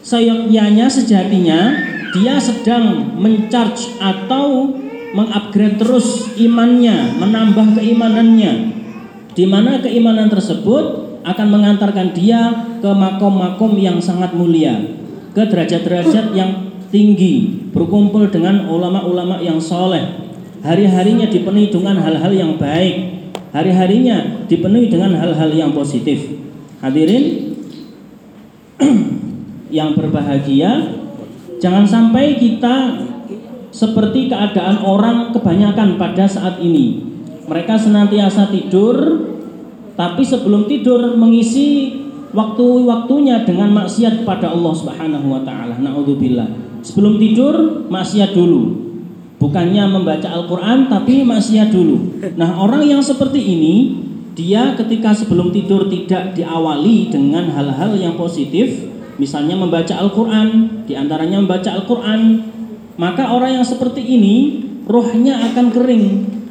seyogyanya 0.00 0.88
sejatinya 0.88 1.76
dia 2.16 2.40
sedang 2.40 3.14
mencharge 3.20 4.00
atau 4.00 4.72
mengupgrade 5.12 5.76
terus 5.76 6.30
imannya, 6.40 7.20
menambah 7.20 7.76
keimanannya. 7.76 8.52
Di 9.36 9.44
mana 9.44 9.82
keimanan 9.82 10.32
tersebut 10.32 11.20
akan 11.20 11.46
mengantarkan 11.52 12.16
dia 12.16 12.70
ke 12.80 12.90
makom-makom 12.90 13.76
yang 13.76 14.00
sangat 14.00 14.32
mulia, 14.32 14.78
ke 15.36 15.42
derajat-derajat 15.44 16.32
yang 16.32 16.72
tinggi, 16.88 17.66
berkumpul 17.70 18.30
dengan 18.32 18.66
ulama-ulama 18.66 19.38
yang 19.38 19.60
soleh, 19.60 20.19
hari-harinya 20.60 21.26
dipenuhi 21.28 21.72
dengan 21.72 22.00
hal-hal 22.00 22.32
yang 22.32 22.52
baik, 22.60 22.94
hari-harinya 23.52 24.46
dipenuhi 24.46 24.92
dengan 24.92 25.16
hal-hal 25.16 25.50
yang 25.52 25.72
positif. 25.72 26.36
Hadirin 26.80 27.56
yang 29.76 29.92
berbahagia, 29.96 30.96
jangan 31.60 31.84
sampai 31.84 32.40
kita 32.40 33.06
seperti 33.70 34.26
keadaan 34.26 34.82
orang 34.82 35.30
kebanyakan 35.30 35.96
pada 35.96 36.26
saat 36.26 36.58
ini. 36.58 37.06
Mereka 37.46 37.74
senantiasa 37.78 38.50
tidur, 38.50 39.26
tapi 39.94 40.22
sebelum 40.22 40.70
tidur 40.70 41.18
mengisi 41.18 41.98
waktu-waktunya 42.30 43.42
dengan 43.42 43.74
maksiat 43.74 44.22
kepada 44.22 44.54
Allah 44.54 44.72
Subhanahu 44.74 45.26
wa 45.34 45.42
taala. 45.42 45.74
Nauzubillah. 45.78 46.46
Sebelum 46.80 47.18
tidur 47.18 47.86
maksiat 47.90 48.32
dulu. 48.32 48.89
Bukannya 49.40 49.88
membaca 49.88 50.28
Al-Quran 50.28 50.92
tapi 50.92 51.24
maksiat 51.24 51.72
dulu. 51.72 52.20
Nah 52.36 52.60
orang 52.60 52.84
yang 52.84 53.00
seperti 53.00 53.40
ini 53.40 53.74
dia 54.36 54.76
ketika 54.76 55.16
sebelum 55.16 55.48
tidur 55.48 55.88
tidak 55.88 56.36
diawali 56.36 57.08
dengan 57.08 57.48
hal-hal 57.48 57.96
yang 57.96 58.20
positif, 58.20 58.84
misalnya 59.16 59.56
membaca 59.56 59.96
Al-Quran, 59.96 60.80
di 60.84 60.92
antaranya 60.92 61.40
membaca 61.40 61.72
Al-Quran, 61.72 62.20
maka 63.00 63.32
orang 63.32 63.60
yang 63.60 63.66
seperti 63.66 64.04
ini 64.04 64.34
rohnya 64.84 65.40
akan 65.50 65.72
kering, 65.72 66.06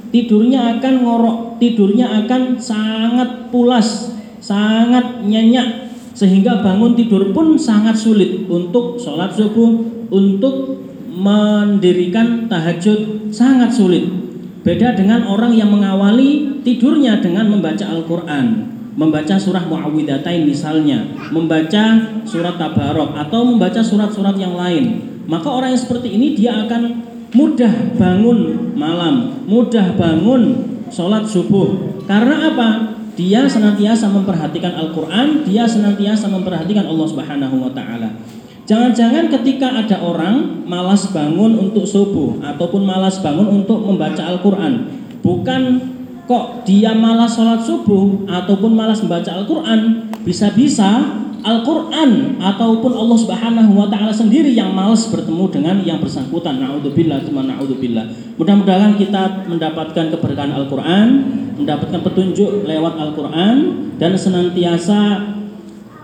tidurnya 0.09 0.77
akan 0.77 0.93
ngorok, 1.05 1.37
tidurnya 1.61 2.25
akan 2.25 2.57
sangat 2.57 3.53
pulas, 3.53 4.17
sangat 4.41 5.21
nyenyak, 5.25 5.93
sehingga 6.17 6.65
bangun 6.65 6.97
tidur 6.97 7.29
pun 7.31 7.53
sangat 7.57 7.95
sulit 7.97 8.49
untuk 8.49 8.97
sholat 8.97 9.33
subuh, 9.33 9.85
untuk 10.09 10.83
mendirikan 11.19 12.47
tahajud 12.47 13.29
sangat 13.35 13.75
sulit. 13.75 14.07
Beda 14.63 14.95
dengan 14.95 15.27
orang 15.27 15.55
yang 15.55 15.71
mengawali 15.71 16.63
tidurnya 16.63 17.19
dengan 17.19 17.47
membaca 17.47 17.83
Al-Quran, 17.83 18.45
membaca 18.95 19.35
surah 19.39 19.63
Muawwidatain 19.67 20.43
misalnya, 20.43 21.03
membaca 21.31 21.83
surat 22.27 22.55
Tabarok 22.59 23.15
atau 23.15 23.47
membaca 23.47 23.79
surat-surat 23.79 24.35
yang 24.35 24.55
lain. 24.55 25.03
Maka 25.27 25.47
orang 25.47 25.75
yang 25.75 25.81
seperti 25.81 26.15
ini 26.15 26.35
dia 26.35 26.65
akan 26.65 26.81
mudah 27.31 27.95
bangun 27.95 28.73
malam, 28.75 29.45
mudah 29.45 29.95
bangun 29.95 30.65
sholat 30.89 31.23
subuh. 31.23 32.01
Karena 32.09 32.49
apa? 32.51 32.69
Dia 33.13 33.45
senantiasa 33.45 34.07
memperhatikan 34.09 34.73
Al-Quran, 34.79 35.43
dia 35.43 35.67
senantiasa 35.67 36.31
memperhatikan 36.31 36.87
Allah 36.87 37.07
Subhanahu 37.07 37.55
wa 37.67 37.71
Ta'ala. 37.75 38.09
Jangan-jangan 38.69 39.33
ketika 39.33 39.65
ada 39.81 39.97
orang 39.97 40.61
malas 40.69 41.09
bangun 41.09 41.57
untuk 41.57 41.89
subuh 41.89 42.37
ataupun 42.37 42.85
malas 42.85 43.17
bangun 43.17 43.49
untuk 43.49 43.81
membaca 43.81 44.21
Al-Quran, 44.21 44.85
bukan 45.25 45.81
kok 46.29 46.69
dia 46.69 46.93
malas 46.93 47.33
sholat 47.33 47.65
subuh 47.65 48.29
ataupun 48.29 48.77
malas 48.77 49.01
membaca 49.01 49.33
Al-Quran, 49.33 50.13
bisa-bisa 50.21 51.01
Al-Quran 51.41 52.37
ataupun 52.37 52.93
Allah 52.93 53.17
Subhanahu 53.17 53.73
wa 53.73 53.89
taala 53.89 54.13
sendiri 54.13 54.53
yang 54.53 54.69
malas 54.69 55.09
bertemu 55.09 55.49
dengan 55.49 55.81
yang 55.81 55.97
bersangkutan. 55.97 56.61
Nauzubillah, 56.61 57.25
teman 57.25 57.49
naudzubillah. 57.49 58.05
Mudah-mudahan 58.37 58.93
kita 59.01 59.49
mendapatkan 59.49 60.13
keberkahan 60.13 60.53
Al-Quran, 60.53 61.07
mendapatkan 61.57 62.05
petunjuk 62.05 62.69
lewat 62.69 63.01
Al-Quran 63.01 63.55
dan 63.97 64.13
senantiasa 64.13 65.38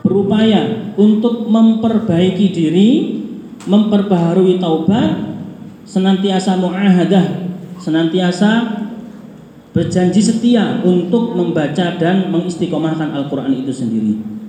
berupaya 0.04 0.92
untuk 0.96 1.46
memperbaiki 1.46 2.46
diri, 2.50 2.90
memperbaharui 3.68 4.56
taubat, 4.56 5.30
senantiasa 5.84 6.56
muahadah, 6.56 7.26
senantiasa 7.76 8.80
berjanji 9.70 10.18
setia 10.18 10.82
untuk 10.82 11.36
membaca 11.38 11.94
dan 12.00 12.32
mengistiqomahkan 12.32 13.12
Al-Quran 13.14 13.54
itu 13.64 13.72
sendiri. 13.74 14.40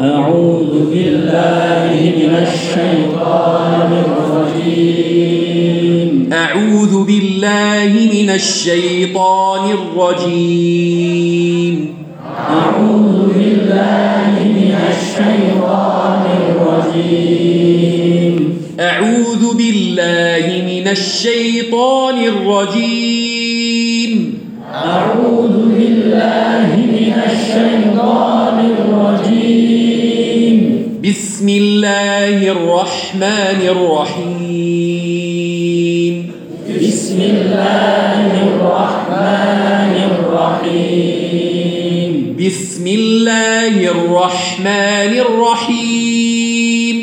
أعوذ 0.00 0.90
بالله 0.90 2.12
من 2.16 2.46
الشيطان 2.46 3.90
الرجيم. 4.06 6.10
أعوذ 6.32 7.04
بالله 7.04 7.92
من 8.12 8.30
الشيطان 8.30 9.70
الرجيم. 9.70 11.74
أعوذ 12.50 13.32
بالله 13.38 14.30
من 14.44 14.74
الشيطان 14.92 16.24
الرجيم. 16.44 18.34
أعوذ 18.80 19.42
الشيطان 20.88 22.18
الرجيم. 22.18 24.12
أعوذ 24.74 25.56
بالله 25.74 26.76
من 26.76 27.14
الشيطان 27.30 28.35
بسم 31.16 31.48
الله 31.48 32.52
الرحمن 32.52 33.60
الرحيم. 33.68 34.72
بسم 36.82 37.20
الله 37.20 38.32
الرحمن 38.42 39.94
الرحيم. 40.10 41.06
بسم 42.46 42.86
الله 42.86 43.74
الرحمن 43.90 45.12
الرحيم. 45.26 46.98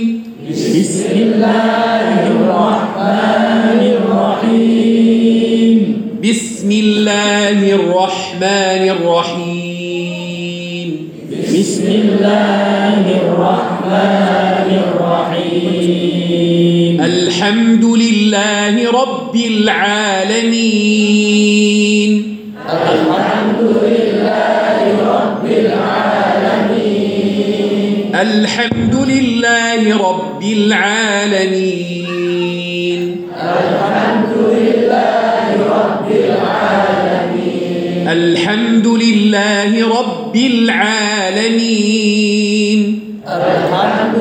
بسم 0.51 1.13
الله 1.15 2.07
الرحمن 2.35 3.81
الرحيم. 3.97 5.77
بسم 6.23 6.69
الله 6.71 7.59
الرحمن 7.75 8.83
الرحيم. 8.95 9.83
بسم 11.53 11.87
الله 11.87 12.82
الحمد 17.43 17.83
لله 17.83 18.75
رب 19.03 19.35
العالمين. 19.35 20.63
الحمد 22.71 23.61
لله 23.83 24.79
رب 25.15 25.45
العالمين. 25.51 26.87
الحمد 28.15 28.95
لله 28.95 29.81
رب 30.07 30.41
العالمين. 30.57 31.83
الحمد 33.35 34.33
لله 34.55 35.45
رب 35.75 36.07
العالمين 36.11 36.63
الحمد 38.07 38.87
لله 38.87 39.71
رب 39.99 40.35
العالمين 40.35 41.83
الحمد 43.27 44.12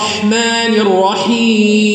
الرحمن 0.00 0.74
الرحيم. 0.74 1.89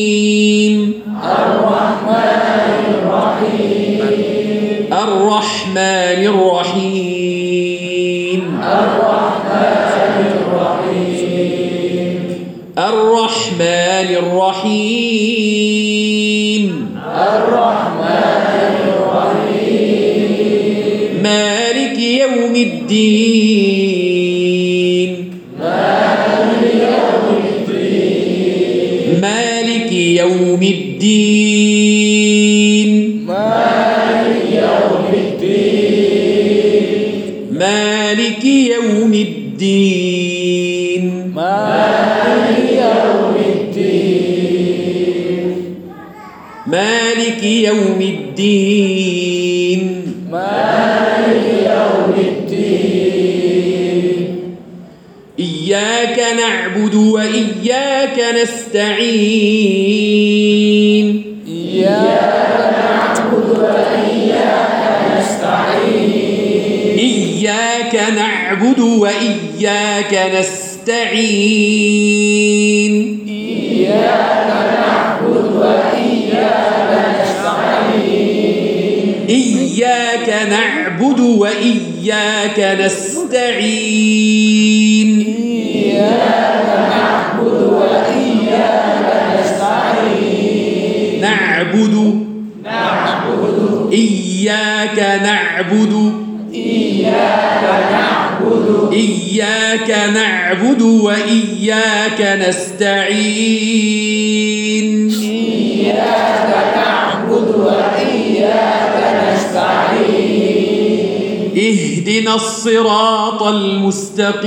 الصراط 112.36 113.42
المستقيم. 113.42 114.42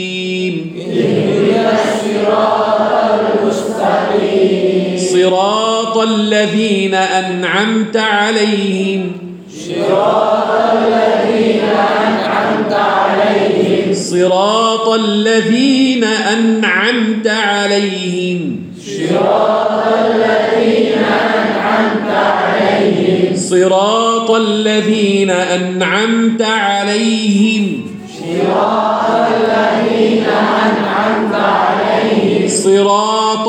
اهدنا 0.97 1.73
الصراط 1.73 2.81
المستقيم 3.21 4.99
صراط 5.13 5.97
الذين 5.99 6.95
أنعمت 6.95 7.97
عليهم 7.97 9.13
صراط 9.51 10.51
الذين 10.73 11.63
أنعمت 11.65 12.73
عليهم 12.73 13.95
صراط 13.95 14.89
الذين 14.89 16.05
أنعمت 16.05 17.27
عليهم. 17.27 18.57
صراط 18.87 19.71
الذين 19.71 20.99
أنعمت 20.99 22.11
عليهم. 22.11 23.37
صراط 23.37 24.31
الذين 24.31 25.31
أنعمت 25.31 26.43
عليهم. 26.43 27.96
صراط 28.27 29.29
الذين 29.31 30.25
أنعمت 30.67 31.35
عليهم 31.35 32.49
صراط 32.49 33.49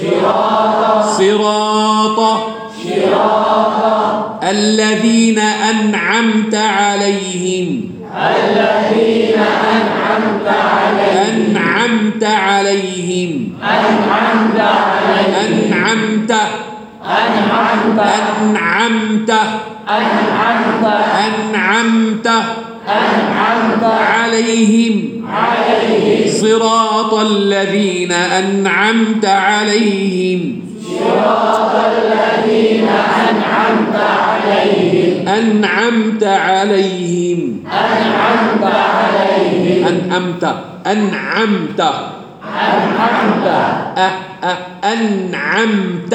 صراط 0.00 1.04
صراط 1.18 2.18
صراط 2.84 4.44
الذين 4.50 5.38
أنعمت 5.38 6.54
عليهم 6.54 7.90
الذين 8.16 9.38
أنعمت 9.74 10.48
عليهم 10.48 11.14
أنعمت 11.30 12.24
عليهم 12.24 13.52
أنعمت 13.62 14.60
عليهم 14.60 15.72
أنعمت 15.74 16.30
أنعمت 17.04 18.00
أنعمت 18.40 19.30
أنعمت 19.88 20.84
أنعمت 21.26 22.28
أنعمت 22.88 23.84
عليهم 23.84 25.24
صراط 26.28 27.14
الذين 27.14 28.12
أنعمت 28.12 29.24
عليهم 29.24 30.60
صراط 30.98 31.72
الذين 31.74 32.88
أنعمت 33.30 33.96
عليهم 33.96 35.28
أنعمت 35.28 36.24
عليهم 36.24 37.64
أنعمت 37.66 38.64
عليهم 38.64 39.86
أنعمت 39.86 40.54
أنعمت 40.86 41.80
أنعمت 42.60 43.50
أنعمت 44.84 46.14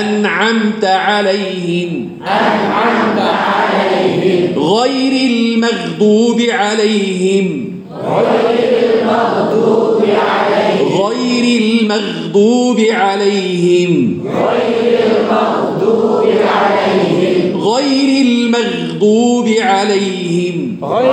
أنعمت 0.00 0.84
عليهم 0.84 2.08
أنعمت 2.22 3.20
عليهم. 3.20 4.58
غير 4.58 5.30
المغضوب 5.30 6.40
عليهم 6.40 7.72
غير 8.04 9.00
المغضوب 9.00 10.02
عليهم 10.02 10.42
غير 11.02 11.62
المغضوب 11.62 12.80
عليهم. 12.90 14.22
غير 14.26 15.06
المغضوب 15.06 16.28
عليهم. 16.40 17.60
غير 17.62 18.26
المغضوب 18.26 19.48
عليهم. 19.60 20.78
غير 20.82 21.10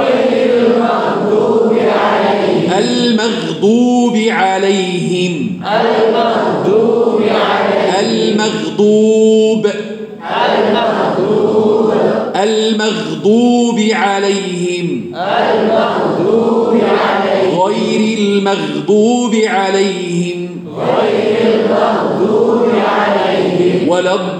المغضوب 0.58 1.74
عليهم. 1.74 2.80
المغضوب 2.80 4.16
عليهم. 4.16 5.62
المغضوب 5.66 7.22
عليهم. 7.22 7.79
المغضوب. 8.00 9.66
المغضوب 9.66 11.93
المغضوب 12.36 13.80
عليهم 13.91 15.12
المغضوب 15.16 16.74
عليهم 16.74 17.62
غير 17.62 18.18
المغضوب 18.18 19.36
عليهم. 19.36 20.50
غير 20.78 21.56
المغضوب 21.56 22.70
عليهم. 22.70 23.89
ولا 23.89 24.14
الضالين. 24.14 24.39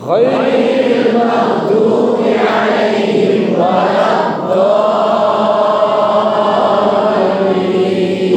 غير 0.09 0.41
المغضوب 1.07 2.21
عليهم 2.27 3.55
ولا 3.55 4.11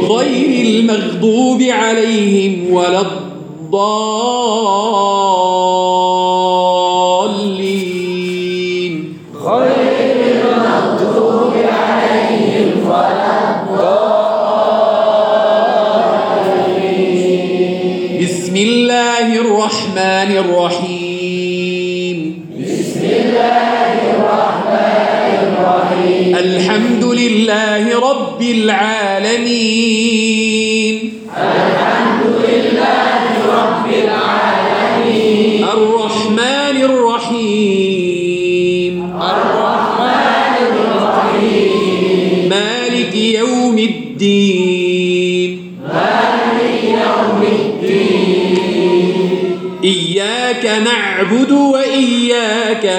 غير 0.08 0.50
المغضوب 0.66 1.60
عليهم 1.62 2.72
ولا 2.72 3.00
الضالين. 3.00 4.33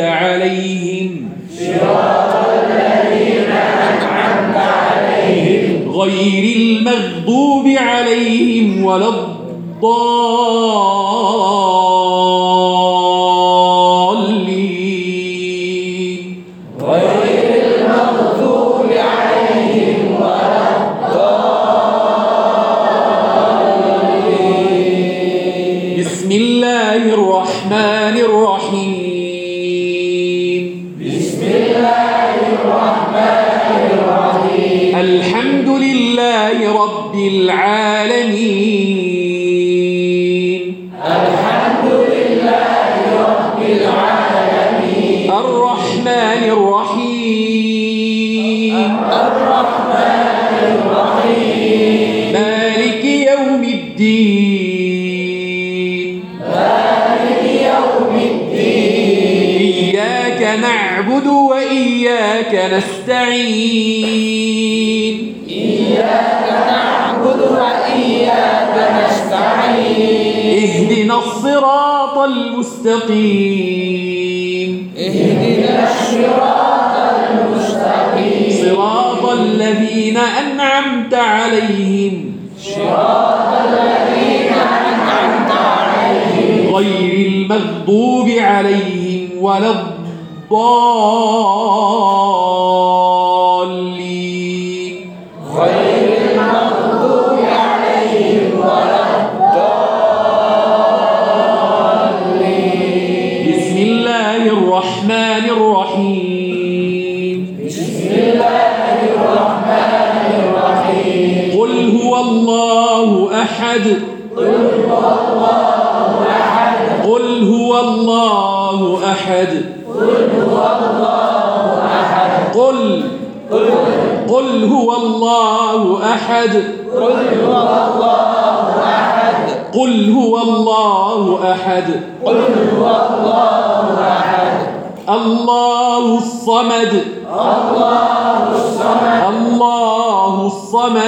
عليهم 0.00 0.67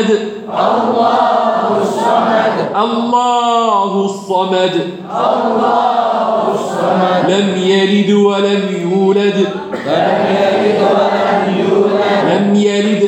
الصمد. 0.00 0.30
الله 0.76 1.82
الصمد. 1.82 2.56
الله 2.76 4.04
الصمد 4.04 4.74
الله 5.10 6.54
الصمد 6.54 7.30
لم 7.30 7.48
يلد 7.56 8.10
ولم 8.10 8.62
يولد. 8.82 9.38
لم 9.86 10.26
يلد. 10.40 10.80
ولم 10.80 11.40
يولد. 11.58 11.90
لم 12.30 12.54
يلد 12.54 13.02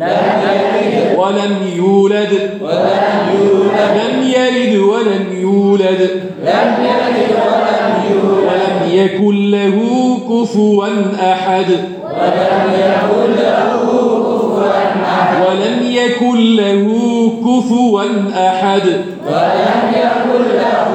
لم 0.00 0.24
يلد 0.44 1.18
ولم 1.18 1.54
يولد. 1.76 2.32
ولم 2.62 3.18
يولد 3.42 3.98
لم 3.98 4.22
يلد 4.22 4.78
ولم 4.78 5.24
يولد 5.40 6.00
لم 6.42 6.70
يلد 6.88 7.28
ولم 7.48 7.94
يولد 8.10 8.48
ولم 8.48 8.76
يكن 8.90 9.50
له 9.50 9.76
كفوا 10.28 10.86
أحد. 11.32 11.70
ولم 12.04 12.62
يكن 12.74 13.32
له 13.42 13.47
ولم 15.48 15.78
يكن 15.82 16.56
له 16.56 16.86
كفوا 17.44 18.02
أحد. 18.48 18.86
ولم 19.26 19.84
يكن 19.96 20.42
له 20.58 20.88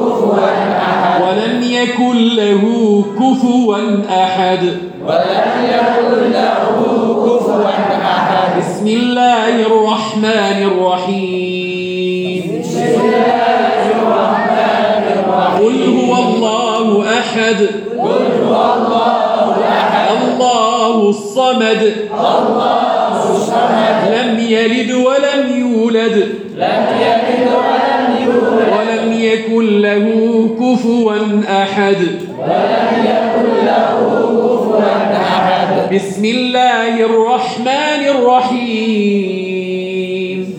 كفوا 0.00 0.38
أحد. 0.78 1.18
ولم 1.22 1.54
يكن 1.62 2.16
له 2.36 2.62
كفوا 3.18 3.76
أحد 4.10 4.62
ولم 5.08 5.52
يكن 5.74 6.12
له 6.32 6.56
كفوا 7.26 7.64
أحد 7.66 8.58
بسم 8.58 8.86
الله 8.86 9.54
الرحمن 9.66 10.58
الرحيم. 10.72 12.42
بسم 12.60 12.82
الله 12.82 13.84
الرحمن 13.96 15.02
الرحيم 15.16 15.64
قل 15.64 15.76
هو 15.98 16.12
الله 16.22 16.86
أحد. 17.18 17.58
قل 18.04 18.24
هو 18.44 18.54
الله 18.74 19.46
أحد 19.68 20.06
الله 20.22 20.96
الصمد. 21.08 21.82
الله 22.20 22.73
يلد 24.54 24.90
ولم 24.92 25.42
يولد. 25.58 26.16
لم 26.56 26.86
يلد 27.00 27.48
ولم 27.54 28.04
يولد. 28.26 28.68
ولم 28.74 29.12
يكن 29.12 29.64
له 29.80 30.06
كفوا 30.60 31.12
أحد. 31.62 32.00
ولم 32.38 32.90
يكن 33.04 33.46
له 33.66 33.90
كفوا 34.42 34.80
أحد. 35.16 35.68
بسم 35.94 36.24
الله 36.24 36.92
الرحمن 37.04 38.00
الرحيم. 38.08 39.44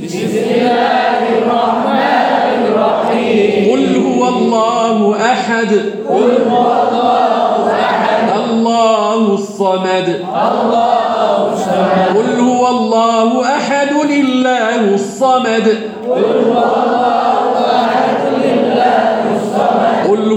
بسم 0.05 0.17
الله 0.17 1.19
الرحمن 1.37 2.49
الرحيم. 2.67 3.71
قل 3.71 3.85
هو 4.05 4.21
الله 4.27 4.97
أحد. 5.31 5.71
قل 6.09 6.31
هو 6.49 6.65
الله 6.83 7.61
أحد. 7.81 8.27
الله 8.39 9.21
الصمد. 9.33 10.07
الله 10.51 11.53
الصمد. 11.53 12.17
قل 12.17 12.29
هو 12.39 12.63
الله 12.67 13.34
قل 14.05 14.11
الله 14.11 14.93
الصمد 14.93 15.67
قل 16.09 16.23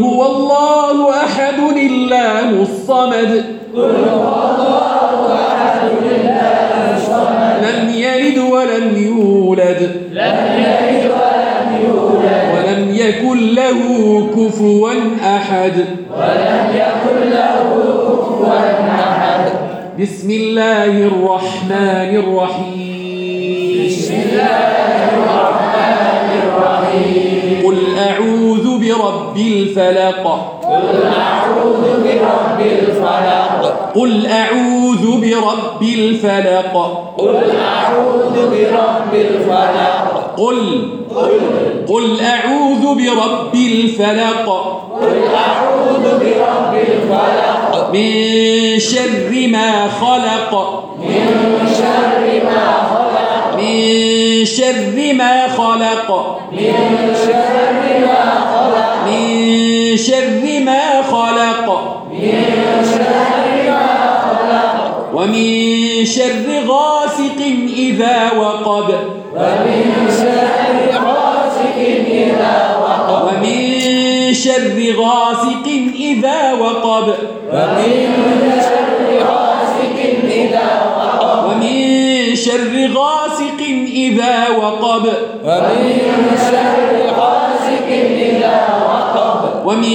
هو 0.05 0.27
الله 0.27 1.11
أحد 1.11 1.59
لله 1.77 2.51
الصمد. 2.61 3.45
قل 3.75 3.85
هو 4.15 4.37
الله 4.47 5.25
أحد 5.53 5.85
لله 6.03 6.93
الصمد. 6.97 7.59
لم 7.67 7.81
يلد 7.89 8.39
ولم 8.39 8.87
يولد. 8.97 9.81
لم 10.13 10.37
يلد 10.59 11.05
ولم 11.13 11.69
يولد 11.85 12.45
ولم 12.55 12.83
يكن 12.95 13.39
له 13.55 13.81
كفوا 14.37 14.91
أحد 15.37 15.77
ولم 16.19 16.61
يكن 16.75 17.17
له 17.31 17.57
كفوا 18.09 18.49
أحد. 18.91 19.45
بسم 20.01 20.31
الله 20.31 20.93
الرحمن 21.11 22.11
الرحيم. 22.25 22.78
برب 29.19 29.37
الفلق. 29.37 30.25
قل 30.63 30.97
أعوذ 31.21 31.85
برب 32.05 32.61
الفلق. 32.61 33.93
قل 33.95 34.27
أعوذ 34.27 35.21
برب 35.21 35.83
الفلق 35.83 36.75
قل 37.19 37.37
أعوذ 37.61 38.37
برب 38.51 39.15
الفلق. 39.15 40.35
قل 40.37 40.89
قل 41.89 42.21
أعوذ 42.21 42.85
برب 42.95 43.55
الفلق 43.55 44.47
قل 45.01 45.19
أعوذ 45.35 46.05
برب 46.19 46.75
الفلق 46.75 47.91
من 47.93 48.79
شر 48.79 49.31
ما 49.49 49.89
خلق. 49.89 50.53
من 50.99 51.27
شر 51.79 52.45
ما 52.45 52.61
خلق. 52.91 53.39
من 53.59 54.45
شر 54.45 55.13
ما 55.15 55.49
خلق 55.49 56.39
من 56.53 57.15
شر 57.27 57.88
شر 59.97 60.61
ما 60.65 61.03
خلق. 61.03 61.67
من 62.13 62.33
شر 62.85 63.71
ما 63.71 63.87
خلق 64.27 64.77
ومن 65.15 66.05
شر 66.05 66.47
غاسق 66.69 67.41
إذا 67.77 68.17
وقب. 68.39 68.89
ومن 69.37 69.83
شر 70.19 70.79
غاسق 71.07 71.79
إذا 72.07 72.57
وقب. 72.83 73.25
ومن 73.25 73.61
شر 74.35 74.79
غاسق 74.99 75.67
إذا 76.01 76.53
وقب. 76.53 77.07
ومن 77.53 77.99
شر 78.55 79.19
غاسق 79.29 79.99
إذا 80.25 80.69
وقب 80.97 81.47
ومن 81.47 82.37
شر 82.37 82.75
غاسق 82.95 83.61
إذا 83.95 84.49
وقب 84.59 85.05
ومن 85.45 86.01
شر 86.51 86.98
ومن 89.65 89.95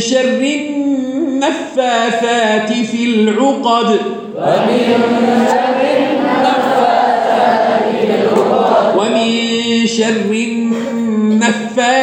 شر 0.00 0.42
النفاثات 1.34 2.70
في 2.72 3.04
العقد. 3.04 3.90
ومن 4.36 4.80
شر 5.48 5.80
النفاثات 5.96 7.66
في 7.90 8.00
العقد. 8.10 8.98
ومن 8.98 9.28
شر 9.86 10.30
النفاثات 11.34 11.98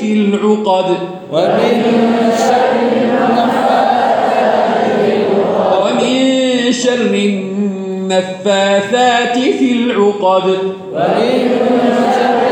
في 0.00 0.10
العقد. 0.12 0.88
ومن 1.32 1.74
شر 2.38 2.74
ومن 5.82 6.12
شر 6.72 7.14
النفاثات 7.94 9.36
في 9.38 9.68
العقد. 9.72 10.46
ومن 10.92 11.32
شر 12.14 12.42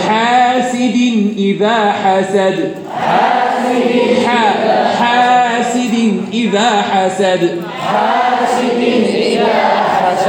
حاسد 0.09 0.97
إذا 1.39 1.93
حسد. 1.93 2.75
ح- 4.27 5.01
حاسد 5.01 6.21
إذا 6.33 6.83
حسد. 6.83 7.63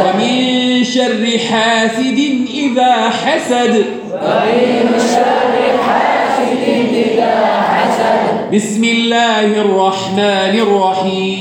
ومن 0.05 0.83
شر 0.83 1.37
حاسد 1.49 2.19
إذا 2.53 3.09
حسد. 3.09 3.85
بسم 8.53 8.83
الله 8.83 9.45
الرحمن 9.61 10.53
الرحيم. 10.59 11.40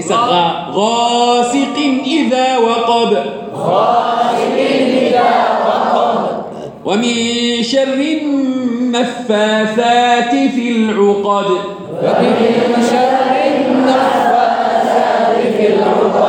ليس 0.00 0.12
غا 0.12 0.66
غاسق 0.72 1.76
إذا 2.06 2.58
وقب. 2.58 3.16
ومن 6.84 7.14
شر 7.62 8.00
النفاثات 8.22 9.34
في 10.54 10.68
العقد. 10.76 11.50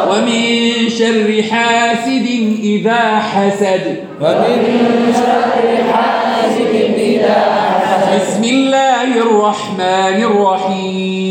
ومن 0.10 0.90
شر 0.90 1.44
حاسد 1.52 2.28
إذا 2.64 3.20
حسد. 3.20 3.86
بسم 8.16 8.44
الله 8.44 9.10
الرحمن 9.18 10.18
الرحيم. 10.30 11.31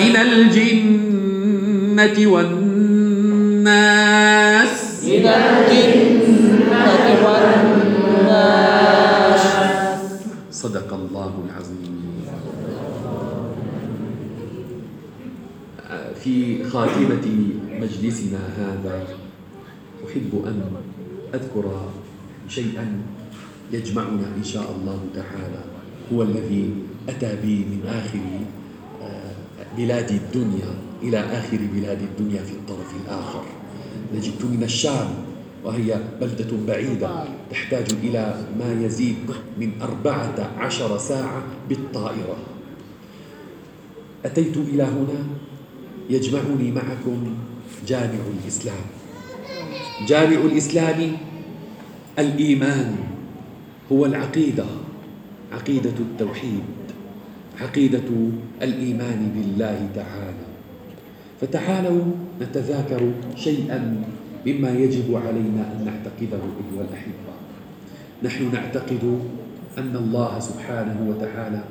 من 0.00 0.14
الجنة 0.26 2.16
والناس. 2.32 3.92
من 5.04 5.26
الجنة 5.26 6.96
والناس. 7.24 8.62
صدق 10.50 10.88
الله 10.94 11.32
العظيم. 11.46 11.92
في 16.24 16.64
خاتمة 16.70 17.26
مجلسنا 17.80 18.38
هذا 18.58 19.06
أحب 20.06 20.32
أن 20.46 20.62
أذكر 21.34 21.66
شيئا 22.48 22.86
يجمعنا 23.72 24.26
إن 24.38 24.44
شاء 24.44 24.66
الله 24.76 25.00
تعالى 25.14 25.62
هو 26.12 26.22
الذي 26.22 26.74
أتى 27.08 27.36
بي 27.42 27.56
من 27.66 27.80
آخر 27.88 28.20
بلاد 29.76 30.10
الدنيا 30.10 30.74
إلى 31.02 31.18
آخر 31.18 31.58
بلاد 31.74 32.02
الدنيا 32.02 32.42
في 32.42 32.52
الطرف 32.52 32.94
الآخر. 33.04 33.44
نجدت 34.14 34.44
من 34.44 34.62
الشام 34.62 35.08
وهي 35.64 36.00
بلدة 36.20 36.56
بعيدة 36.68 37.24
تحتاج 37.50 37.86
إلى 38.02 38.46
ما 38.58 38.86
يزيد 38.86 39.30
من 39.58 39.82
أربعة 39.82 40.50
عشر 40.58 40.98
ساعة 40.98 41.42
بالطائرة. 41.68 42.36
أتيت 44.24 44.56
إلى 44.56 44.82
هنا 44.82 45.20
يجمعني 46.10 46.72
معكم 46.72 47.34
جامع 47.86 48.22
الإسلام. 48.42 48.84
جامع 50.06 50.36
الإسلام 50.36 51.16
الإيمان 52.18 52.96
هو 53.92 54.06
العقيدة 54.06 54.64
عقيدة 55.52 55.94
التوحيد. 56.00 56.62
عقيدة 57.60 58.08
الإيمان 58.62 59.32
بالله 59.36 59.88
تعالى. 59.94 60.46
فتعالوا 61.40 62.02
نتذاكر 62.40 63.10
شيئا 63.36 64.04
مما 64.46 64.70
يجب 64.70 65.14
علينا 65.26 65.62
أن 65.72 65.84
نعتقده 65.84 66.42
أيها 66.42 66.84
الأحبة. 66.90 67.32
نحن 68.22 68.52
نعتقد 68.52 69.18
أن 69.78 69.96
الله 69.96 70.38
سبحانه 70.38 70.96
وتعالى 71.08 71.62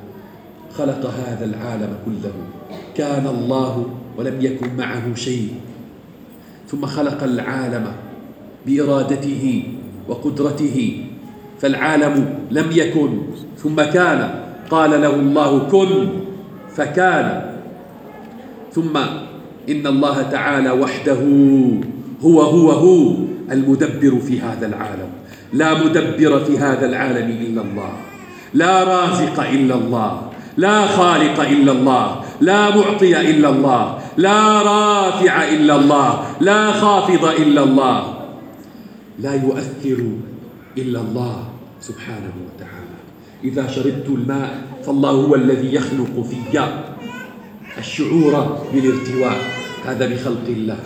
خلق 0.72 1.06
هذا 1.06 1.44
العالم 1.44 1.96
كله. 2.04 2.32
كان 2.96 3.26
الله 3.26 3.86
ولم 4.18 4.40
يكن 4.40 4.76
معه 4.76 5.14
شيء. 5.14 5.54
ثم 6.68 6.86
خلق 6.86 7.22
العالم 7.22 7.86
بإرادته 8.66 9.62
وقدرته. 10.08 11.04
فالعالم 11.60 12.34
لم 12.50 12.68
يكن 12.72 13.18
ثم 13.56 13.82
كان 13.82 14.51
قال 14.70 14.90
له 14.90 15.14
الله 15.14 15.58
كن 15.58 16.08
فكان. 16.76 17.56
ثم 18.72 18.96
إن 19.68 19.86
الله 19.86 20.22
تعالى 20.22 20.70
وحده 20.70 21.22
هو 22.22 22.40
هو 22.40 22.70
هو 22.70 23.14
المدبر 23.52 24.18
في 24.18 24.40
هذا 24.40 24.66
العالم. 24.66 25.10
لا 25.52 25.84
مدبر 25.84 26.38
في 26.44 26.58
هذا 26.58 26.86
العالم 26.86 27.30
إلا 27.30 27.62
الله. 27.62 27.92
لا 28.54 28.84
رازق 28.84 29.40
إلا 29.40 29.74
الله. 29.74 30.30
لا 30.56 30.86
خالق 30.86 31.40
إلا 31.40 31.72
الله. 31.72 32.22
لا 32.40 32.76
معطي 32.76 33.20
إلا 33.20 33.48
الله. 33.48 33.98
لا 34.16 34.62
رافع 34.62 35.48
إلا 35.48 35.76
الله. 35.76 36.22
لا 36.40 36.72
خافض 36.72 37.24
إلا 37.24 37.62
الله. 37.62 38.14
لا 39.18 39.34
يؤثر 39.34 40.00
إلا 40.78 41.00
الله 41.00 41.44
سبحانه 41.80 42.32
وتعالى. 42.46 42.71
إذا 43.44 43.66
شربت 43.66 44.06
الماء 44.08 44.62
فالله 44.86 45.10
هو 45.10 45.34
الذي 45.34 45.74
يخلق 45.74 46.26
في 46.30 46.36
الشعور 47.78 48.34
بالارتواء. 48.74 49.38
هذا 49.86 50.06
بخلق 50.06 50.46
الله. 50.48 50.78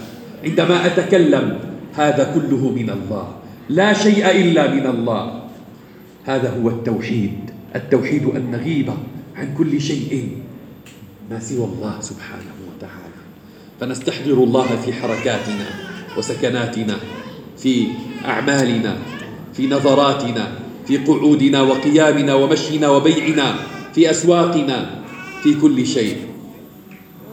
عندما 0.44 0.86
أتكلم 0.86 1.58
هذا 1.94 2.24
كله 2.34 2.70
من 2.70 2.90
الله. 2.90 3.26
لا 3.68 3.92
شيء 3.92 4.30
إلا 4.30 4.74
من 4.74 4.86
الله. 4.86 5.42
هذا 6.24 6.48
هو 6.60 6.68
التوحيد. 6.68 7.50
التوحيد 7.76 8.24
أن 8.24 8.50
نغيب 8.50 8.90
عن 9.36 9.54
كل 9.58 9.80
شيء 9.80 10.28
ما 11.30 11.40
سوى 11.40 11.64
الله 11.64 12.00
سبحانه 12.00 12.56
وتعالى. 12.68 13.20
فنستحضر 13.80 14.38
الله 14.44 14.66
في 14.84 14.92
حركاتنا 14.92 15.66
وسكناتنا 16.18 16.96
في 17.58 17.86
أعمالنا 18.24 18.96
في 19.52 19.66
نظراتنا. 19.66 20.65
في 20.86 20.98
قعودنا 20.98 21.62
وقيامنا 21.62 22.34
ومشينا 22.34 22.88
وبيعنا 22.88 23.46
في 23.94 24.10
أسواقنا 24.10 25.02
في 25.42 25.54
كل 25.54 25.86
شيء. 25.86 26.16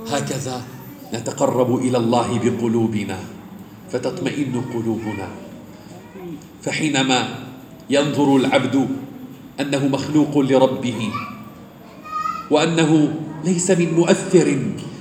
هكذا 0.10 0.62
نتقرب 1.14 1.70
إلى 1.86 1.98
الله 1.98 2.40
بقلوبنا 2.44 3.20
فتطمئن 3.92 4.62
قلوبنا. 4.74 5.28
فحينما 6.64 7.20
ينظر 7.90 8.36
العبد 8.36 8.88
أنه 9.62 9.88
مخلوق 9.88 10.34
لربه 10.38 11.00
وأنه 12.52 13.14
ليس 13.46 13.72
من 13.72 13.94
مؤثر 13.94 14.48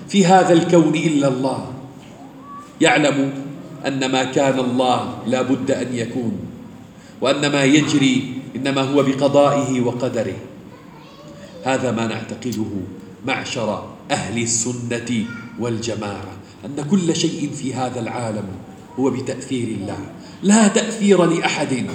في 0.09 0.27
هذا 0.27 0.53
الكون 0.53 0.95
إلا 0.95 1.29
الله 1.29 1.61
يعلم 2.81 3.33
أن 3.87 4.01
ما 4.13 4.25
كان 4.25 4.59
الله 4.59 5.19
لا 5.27 5.43
بد 5.43 5.71
أن 5.71 5.89
يكون 5.95 6.35
وأن 7.21 7.53
ما 7.53 7.65
يجري 7.65 8.42
إنما 8.63 8.81
هو 8.81 9.03
بقضائه 9.03 9.81
وقدره. 9.81 10.37
هذا 11.65 11.91
ما 11.91 12.07
نعتقده 12.07 12.71
معشر 13.27 13.89
أهل 14.11 14.43
السنة 14.43 15.25
والجماعة 15.59 16.33
أن 16.65 16.85
كل 16.91 17.17
شيء 17.17 17.51
في 17.55 17.75
هذا 17.75 18.01
العالم 18.01 18.45
هو 18.99 19.11
بتأثير 19.11 19.69
الله. 19.69 19.99
لا 20.43 20.69
تأثير 20.69 21.25
لأحد 21.25 21.87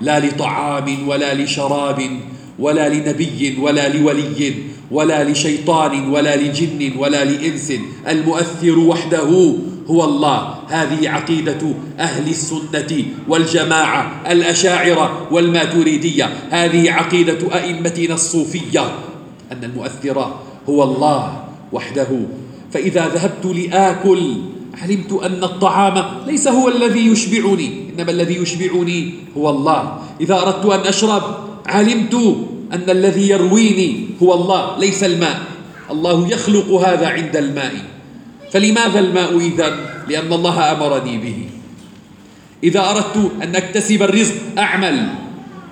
لا 0.00 0.20
لطعام 0.20 1.08
ولا 1.08 1.34
لشراب 1.34 2.20
ولا 2.58 2.88
لنبي 2.88 3.56
ولا 3.60 3.88
لولي. 3.88 4.54
ولا 4.92 5.24
لشيطان 5.24 6.10
ولا 6.10 6.36
لجن 6.36 6.92
ولا 6.98 7.24
لإنس. 7.24 7.72
المؤثر 8.08 8.78
وحده 8.78 9.54
هو 9.86 10.04
الله. 10.04 10.54
هذه 10.68 11.08
عقيدة 11.08 11.60
أهل 11.98 12.28
السنة 12.28 13.04
والجماعة 13.28 14.22
الأشاعرة 14.30 15.26
والماتريدية. 15.30 16.30
هذه 16.50 16.92
عقيدة 16.92 17.54
أئمتنا 17.54 18.14
الصوفية. 18.14 18.84
أن 19.52 19.64
المؤثر 19.64 20.34
هو 20.68 20.84
الله 20.84 21.44
وحده. 21.72 22.08
فإذا 22.72 23.08
ذهبت 23.08 23.56
لآكل 23.56 24.34
علمت 24.82 25.12
أن 25.12 25.44
الطعام 25.44 26.04
ليس 26.26 26.48
هو 26.48 26.68
الذي 26.68 27.06
يشبعني 27.06 27.70
إنما 27.90 28.10
الذي 28.10 28.36
يشبعني 28.36 29.14
هو 29.36 29.50
الله. 29.50 29.98
إذا 30.20 30.34
أردت 30.34 30.66
أن 30.66 30.80
أشرب 30.80 31.22
علمت 31.66 32.36
أن 32.72 32.90
الذي 32.90 33.28
يرويني 33.28 34.06
هو 34.22 34.34
الله 34.34 34.78
ليس 34.78 35.04
الماء. 35.04 35.40
الله 35.90 36.28
يخلق 36.28 36.68
هذا 36.72 37.08
عند 37.08 37.36
الماء. 37.36 37.74
فلماذا 38.52 38.98
الماء 38.98 39.38
إذا 39.38 39.68
لأن 40.08 40.32
الله 40.32 40.72
أمرني 40.72 41.18
به. 41.18 41.38
إذا 42.64 42.90
أردت 42.90 43.32
أن 43.42 43.56
أكتسب 43.56 44.02
الرزق 44.02 44.34
أعمل. 44.58 45.08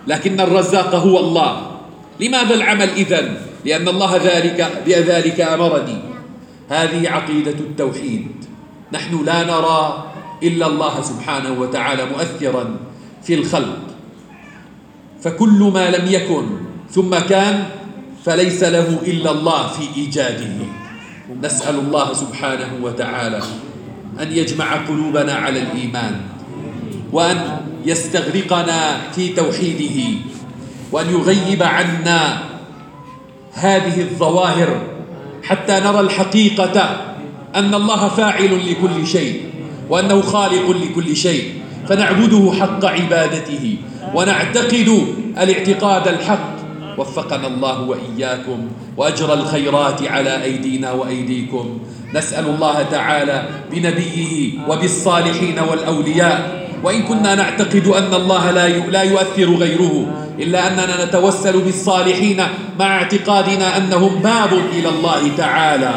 لكن 0.06 0.40
الرزاق 0.40 0.94
هو 0.94 1.20
الله. 1.20 1.70
لماذا 2.20 2.54
العمل 2.54 2.88
إذا 2.88 3.36
لأن 3.64 3.88
الله 3.88 4.16
ذلك 4.16 4.82
بذلك 4.86 5.40
أمرني. 5.40 5.98
هذه 6.68 7.08
عقيدة 7.08 7.58
التوحيد. 7.60 8.26
نحن 8.92 9.24
لا 9.24 9.44
نرى 9.44 10.04
إلا 10.42 10.66
الله 10.66 11.02
سبحانه 11.02 11.60
وتعالى 11.60 12.04
مؤثرا 12.04 12.76
في 13.22 13.34
الخلق. 13.34 13.78
فكل 15.22 15.70
ما 15.74 15.90
لم 15.90 16.06
يكن 16.06 16.46
ثم 16.90 17.18
كان 17.18 17.64
فليس 18.24 18.62
له 18.62 18.98
إلا 19.06 19.30
الله 19.30 19.66
في 19.68 20.00
إيجاده. 20.00 20.52
نسأل 21.42 21.74
الله 21.78 22.12
سبحانه 22.12 22.70
وتعالى 22.82 23.40
أن 24.22 24.32
يجمع 24.32 24.76
قلوبنا 24.76 25.32
على 25.32 25.62
الإيمان 25.62 26.20
وأن 27.12 27.56
يستغرقنا 27.86 28.96
في 29.12 29.28
توحيده 29.28 30.18
وأن 30.92 31.10
يغيب 31.10 31.62
عنا 31.62 32.38
هذه 33.52 34.00
الظواهر 34.00 34.82
حتى 35.42 35.80
نرى 35.80 36.00
الحقيقة 36.00 36.96
أن 37.54 37.74
الله 37.74 38.08
فاعل 38.08 38.70
لكل 38.70 39.06
شيء 39.06 39.42
وأنه 39.88 40.20
خالق 40.20 40.70
لكل 40.70 41.16
شيء 41.16 41.52
فنعبده 41.88 42.52
حق 42.60 42.84
عبادته 42.84 43.76
ونعتقد 44.14 45.06
الاعتقاد 45.38 46.08
الحق 46.08 46.59
وفقنا 46.98 47.46
الله 47.46 47.82
وإياكم 47.82 48.68
وأجرى 48.96 49.32
الخيرات 49.32 50.02
على 50.02 50.42
أيدينا 50.42 50.92
وأيديكم. 50.92 51.78
نسأل 52.14 52.44
الله 52.46 52.82
تعالى 52.82 53.48
بنبيه 53.72 54.52
وبالصالحين 54.68 55.58
والأولياء. 55.58 56.60
وإن 56.84 57.02
كنا 57.02 57.34
نعتقد 57.34 57.86
أن 57.86 58.14
الله 58.14 58.50
لا 58.50 58.68
لا 58.68 59.02
يؤثر 59.02 59.54
غيره 59.54 60.16
إلا 60.38 60.66
أننا 60.68 61.04
نتوسل 61.04 61.60
بالصالحين 61.60 62.40
مع 62.78 62.96
اعتقادنا 62.96 63.76
أنهم 63.76 64.22
باب 64.22 64.52
إلى 64.72 64.88
الله 64.88 65.22
تعالى. 65.36 65.94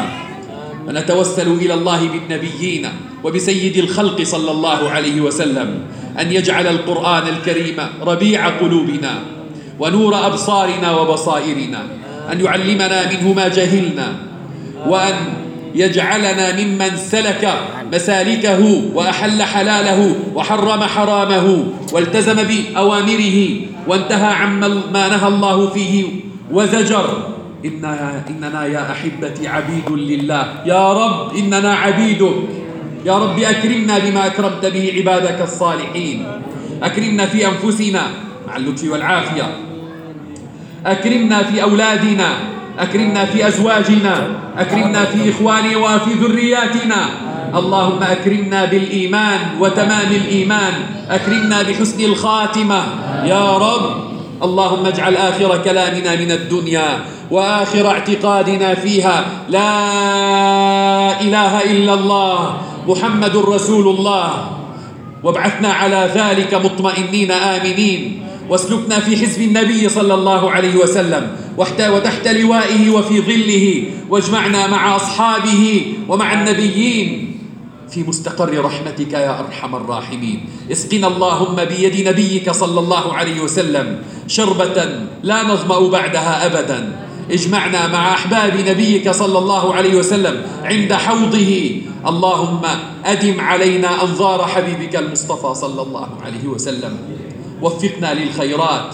ونتوسل 0.87 1.47
إلى 1.47 1.73
الله 1.73 2.07
بالنبيين 2.07 2.87
وبسيد 3.23 3.77
الخلق 3.77 4.21
صلى 4.23 4.51
الله 4.51 4.89
عليه 4.89 5.21
وسلم. 5.21 5.79
أن 6.19 6.31
يجعل 6.31 6.67
القرآن 6.67 7.27
الكريم 7.27 7.77
ربيع 8.01 8.49
قلوبنا. 8.49 9.13
ونور 9.79 10.27
أبصارنا 10.27 10.91
وبصائرنا 10.91 11.81
أن 12.31 12.45
يعلمنا 12.45 13.11
منه 13.11 13.33
ما 13.33 13.47
جهلنا 13.47 14.07
وأن 14.87 15.15
يجعلنا 15.75 16.63
ممن 16.63 16.97
سلك 16.97 17.53
مسالكه 17.93 18.81
وأحل 18.93 19.43
حلاله 19.43 20.15
وحرم 20.35 20.83
حرامه 20.83 21.65
والتزم 21.91 22.43
بأوامره 22.43 23.49
وانتهى 23.87 24.33
عما 24.33 24.67
ما 24.67 25.07
نهى 25.09 25.27
الله 25.27 25.69
فيه 25.69 26.05
وزجر. 26.51 27.33
إننا, 27.65 28.23
إننا 28.29 28.65
يا 28.65 28.91
أحبتي 28.91 29.47
عبيد 29.47 29.89
لله. 29.89 30.53
يا 30.65 30.93
رب 30.93 31.35
إننا 31.35 31.73
عبيدك. 31.73 32.35
يا 33.05 33.17
رب 33.17 33.39
أكرمنا 33.39 33.99
بما 33.99 34.25
أكرمت 34.25 34.65
به 34.65 34.93
عبادك 34.97 35.41
الصالحين. 35.41 36.25
أكرمنا 36.83 37.25
في 37.25 37.47
أنفسنا 37.47 38.01
مع 38.47 38.55
اللطف 38.55 38.91
والعافية. 38.91 39.47
أكرمنا 40.85 41.43
في 41.43 41.63
أولادنا 41.63 42.29
أكرمنا 42.79 43.25
في 43.25 43.47
أزواجنا 43.47 44.27
أكرمنا 44.57 45.05
في 45.05 45.29
إخواننا 45.29 45.77
وفي 45.77 46.13
ذرياتنا. 46.13 47.05
اللهم 47.55 48.03
أكرمنا 48.03 48.65
بالإيمان 48.65 49.39
وتمام 49.59 50.11
الإيمان. 50.11 50.73
أكرمنا 51.09 51.61
بحسن 51.61 52.03
الخاتمة. 52.03 52.83
يا 53.25 53.57
رب 53.57 53.85
اللهم 54.43 54.85
اجعل 54.85 55.15
آخر 55.15 55.57
كلامنا 55.57 56.15
من 56.15 56.31
الدنيا 56.31 56.99
وآخر 57.31 57.87
اعتقادنا 57.87 58.73
فيها. 58.75 59.25
لا 59.49 59.71
إله 61.21 61.61
إلا 61.63 61.93
الله 61.93 62.57
محمد 62.87 63.35
رسول 63.37 63.87
الله. 63.87 64.29
وابعثنا 65.23 65.73
على 65.73 66.09
ذلك 66.15 66.53
مطمئنين 66.53 67.31
آمنين. 67.31 68.23
واسلكنا 68.49 68.99
في 68.99 69.17
حزب 69.17 69.41
النبي 69.41 69.89
صلى 69.89 70.13
الله 70.13 70.51
عليه 70.51 70.75
وسلم 70.75 71.27
وتحت 71.57 72.27
لوائه 72.27 72.89
وفي 72.89 73.21
ظله 73.21 73.83
واجمعنا 74.09 74.67
مع 74.67 74.95
أصحابه 74.95 75.93
ومع 76.09 76.33
النبيين. 76.33 77.29
في 77.89 78.03
مستقر 78.03 78.65
رحمتك 78.65 79.13
يا 79.13 79.39
أرحم 79.39 79.75
الراحمين. 79.75 80.45
اسقنا 80.71 81.07
اللهم 81.07 81.55
بيد 81.55 82.07
نبيك 82.07 82.51
صلى 82.51 82.79
الله 82.79 83.13
عليه 83.13 83.41
وسلم 83.41 83.97
شربة 84.27 84.85
لا 85.23 85.43
نظمأ 85.43 85.79
بعدها 85.89 86.45
أبدا. 86.45 86.95
اجمعنا 87.31 87.87
مع 87.87 88.13
أحباب 88.13 88.53
نبيك 88.67 89.11
صلى 89.11 89.37
الله 89.37 89.73
عليه 89.73 89.95
وسلم 89.95 90.41
عند 90.63 90.93
حوضه. 90.93 91.71
اللهم 92.07 92.61
أدم 93.05 93.39
علينا 93.39 94.03
أنظار 94.03 94.47
حبيبك 94.47 94.95
المصطفى 94.95 95.55
صلى 95.55 95.81
الله 95.81 96.09
عليه 96.25 96.47
وسلم. 96.47 96.97
وفقنا 97.63 98.13
للخيرات. 98.13 98.89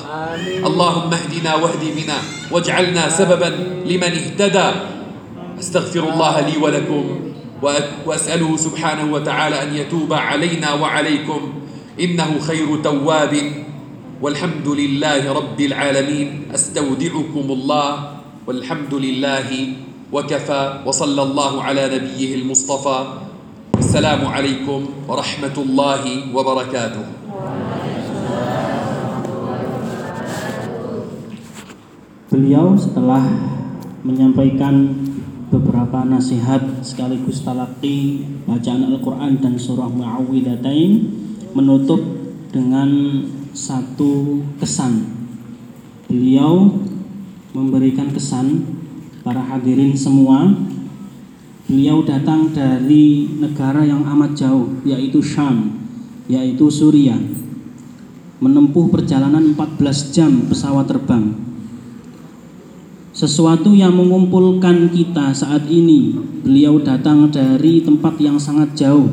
اللهم 0.66 1.12
اهدنا 1.14 1.56
واهد 1.56 1.84
بنا 1.98 2.18
واجعلنا 2.52 3.10
سببا 3.10 3.50
لمن 3.86 4.12
اهتدى. 4.22 4.70
أستغفر 5.60 6.04
الله 6.14 6.36
لي 6.40 6.56
ولكم 6.58 7.04
وأسأله 8.06 8.58
سبحانه 8.58 9.14
وتعالى 9.14 9.64
أن 9.64 9.76
يتوب 9.76 10.14
علينا 10.14 10.74
وعليكم. 10.74 11.42
إنه 12.00 12.40
خير 12.40 12.70
تواب. 12.84 13.34
والحمد 14.22 14.68
لله 14.68 15.34
رب 15.34 15.60
العالمين. 15.62 16.28
أستودعكم 16.54 17.46
الله. 17.50 17.92
والحمد 18.48 18.94
لله 18.94 19.50
وكفى. 20.12 20.64
وصلى 20.86 21.22
الله 21.24 21.64
على 21.64 21.84
نبيه 21.96 22.36
المصطفى. 22.36 23.00
السلام 23.80 24.22
عليكم 24.28 24.90
ورحمة 25.08 25.58
الله 25.58 26.04
وبركاته. 26.36 27.06
Beliau 32.30 32.78
setelah 32.78 33.26
menyampaikan 34.06 34.94
beberapa 35.50 36.06
nasihat 36.06 36.62
sekaligus 36.86 37.42
talaki 37.42 38.22
bacaan 38.46 38.86
Al-Quran 38.86 39.42
dan 39.42 39.58
surah 39.58 39.90
Mu'awwidatain 39.90 41.10
menutup 41.58 41.98
dengan 42.54 42.86
satu 43.58 44.46
kesan. 44.62 45.10
Beliau 46.06 46.70
memberikan 47.58 48.14
kesan 48.14 48.78
para 49.26 49.42
hadirin 49.42 49.98
semua. 49.98 50.54
Beliau 51.66 52.06
datang 52.06 52.54
dari 52.54 53.26
negara 53.42 53.82
yang 53.82 54.06
amat 54.06 54.38
jauh 54.38 54.78
yaitu 54.86 55.18
Syam, 55.26 55.82
yaitu 56.30 56.70
Suriah. 56.70 57.18
Menempuh 58.38 58.86
perjalanan 58.94 59.58
14 59.58 60.14
jam 60.14 60.46
pesawat 60.46 60.86
terbang 60.86 61.49
sesuatu 63.20 63.76
yang 63.76 64.00
mengumpulkan 64.00 64.88
kita 64.96 65.36
saat 65.36 65.68
ini. 65.68 66.16
Beliau 66.40 66.80
datang 66.80 67.28
dari 67.28 67.84
tempat 67.84 68.16
yang 68.16 68.40
sangat 68.40 68.80
jauh 68.80 69.12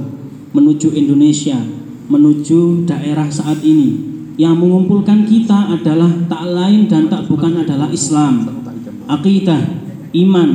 menuju 0.54 0.94
Indonesia, 0.94 1.58
menuju 2.06 2.86
daerah 2.86 3.26
saat 3.26 3.58
ini. 3.66 4.14
Yang 4.38 4.62
mengumpulkan 4.62 5.26
kita 5.26 5.74
adalah 5.74 6.06
tak 6.30 6.44
lain 6.46 6.86
dan 6.86 7.10
tak 7.10 7.26
bukan 7.26 7.66
adalah 7.66 7.90
Islam, 7.90 8.62
akidah, 9.10 9.74
iman, 10.14 10.50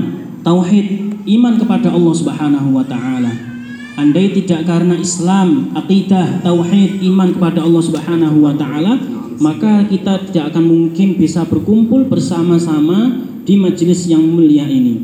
tauhid, 0.48 1.20
iman 1.28 1.54
kepada 1.60 1.92
Allah 1.92 2.16
Subhanahu 2.16 2.72
wa 2.72 2.88
taala. 2.88 3.36
Andai 4.00 4.32
tidak 4.32 4.64
karena 4.64 4.96
Islam, 4.96 5.76
akidah, 5.76 6.40
tauhid, 6.40 7.04
iman 7.04 7.36
kepada 7.36 7.68
Allah 7.68 7.84
Subhanahu 7.84 8.48
wa 8.48 8.56
taala, 8.56 8.96
maka 9.44 9.84
kita 9.92 10.32
tidak 10.32 10.56
akan 10.56 10.64
mungkin 10.72 11.20
bisa 11.20 11.44
berkumpul 11.44 12.08
bersama-sama 12.08 13.31
di 13.46 13.58
majelis 13.58 14.06
yang 14.08 14.22
mulia 14.22 14.66
ini. 14.66 15.02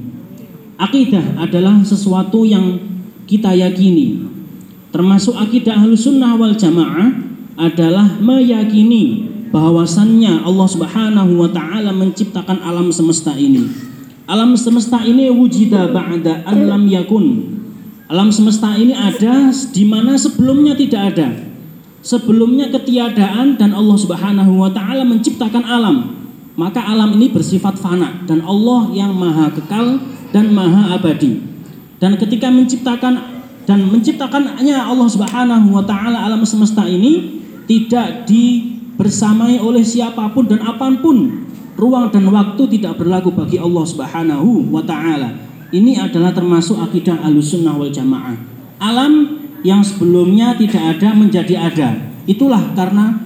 Akidah 0.78 1.42
adalah 1.42 1.82
sesuatu 1.82 2.46
yang 2.46 2.78
kita 3.26 3.52
yakini. 3.58 4.30
Termasuk 4.94 5.36
akidah 5.36 5.78
sunnah 5.98 6.38
wal 6.38 6.54
jamaah 6.54 7.12
adalah 7.58 8.22
meyakini 8.22 9.26
bahwasannya 9.50 10.46
Allah 10.46 10.68
Subhanahu 10.70 11.42
wa 11.42 11.50
taala 11.50 11.90
menciptakan 11.92 12.62
alam 12.62 12.94
semesta 12.94 13.34
ini. 13.34 13.68
Alam 14.28 14.54
semesta 14.60 15.02
ini 15.02 15.32
wujida 15.32 15.90
ba'da 15.90 16.44
an 16.46 16.68
lam 16.68 16.84
yakun. 16.86 17.58
Alam 18.08 18.32
semesta 18.32 18.76
ini 18.78 18.96
ada 18.96 19.52
di 19.52 19.84
mana 19.84 20.16
sebelumnya 20.16 20.78
tidak 20.78 21.16
ada. 21.16 21.30
Sebelumnya 22.06 22.72
ketiadaan 22.72 23.60
dan 23.60 23.76
Allah 23.76 23.98
Subhanahu 24.00 24.64
wa 24.64 24.70
taala 24.72 25.04
menciptakan 25.04 25.64
alam. 25.66 26.27
Maka 26.58 26.82
alam 26.82 27.14
ini 27.22 27.30
bersifat 27.30 27.78
fana 27.78 28.26
dan 28.26 28.42
Allah 28.42 28.90
yang 28.90 29.14
maha 29.14 29.54
kekal 29.54 30.02
dan 30.34 30.50
maha 30.58 30.98
abadi. 30.98 31.38
Dan 32.02 32.18
ketika 32.18 32.50
menciptakan 32.50 33.38
dan 33.70 33.86
menciptakannya 33.86 34.74
Allah 34.74 35.06
Subhanahu 35.06 35.78
wa 35.78 35.86
taala 35.86 36.26
alam 36.26 36.42
semesta 36.42 36.82
ini 36.90 37.46
tidak 37.70 38.26
dibersamai 38.26 39.62
oleh 39.62 39.86
siapa 39.86 40.34
pun 40.34 40.50
dan 40.50 40.66
apa 40.66 40.90
pun. 40.98 41.46
Ruang 41.78 42.10
dan 42.10 42.26
waktu 42.34 42.66
tidak 42.74 42.98
berlaku 42.98 43.30
bagi 43.38 43.62
Allah 43.62 43.86
Subhanahu 43.86 44.74
wa 44.74 44.82
taala. 44.82 45.30
Ini 45.70 46.10
adalah 46.10 46.34
termasuk 46.34 46.82
akidah 46.82 47.22
Ahlussunnah 47.22 47.78
wal 47.78 47.94
Jamaah. 47.94 48.34
Alam 48.82 49.46
yang 49.62 49.86
sebelumnya 49.86 50.58
tidak 50.58 50.98
ada 50.98 51.14
menjadi 51.14 51.70
ada. 51.70 51.90
Itulah 52.26 52.74
karena 52.74 53.22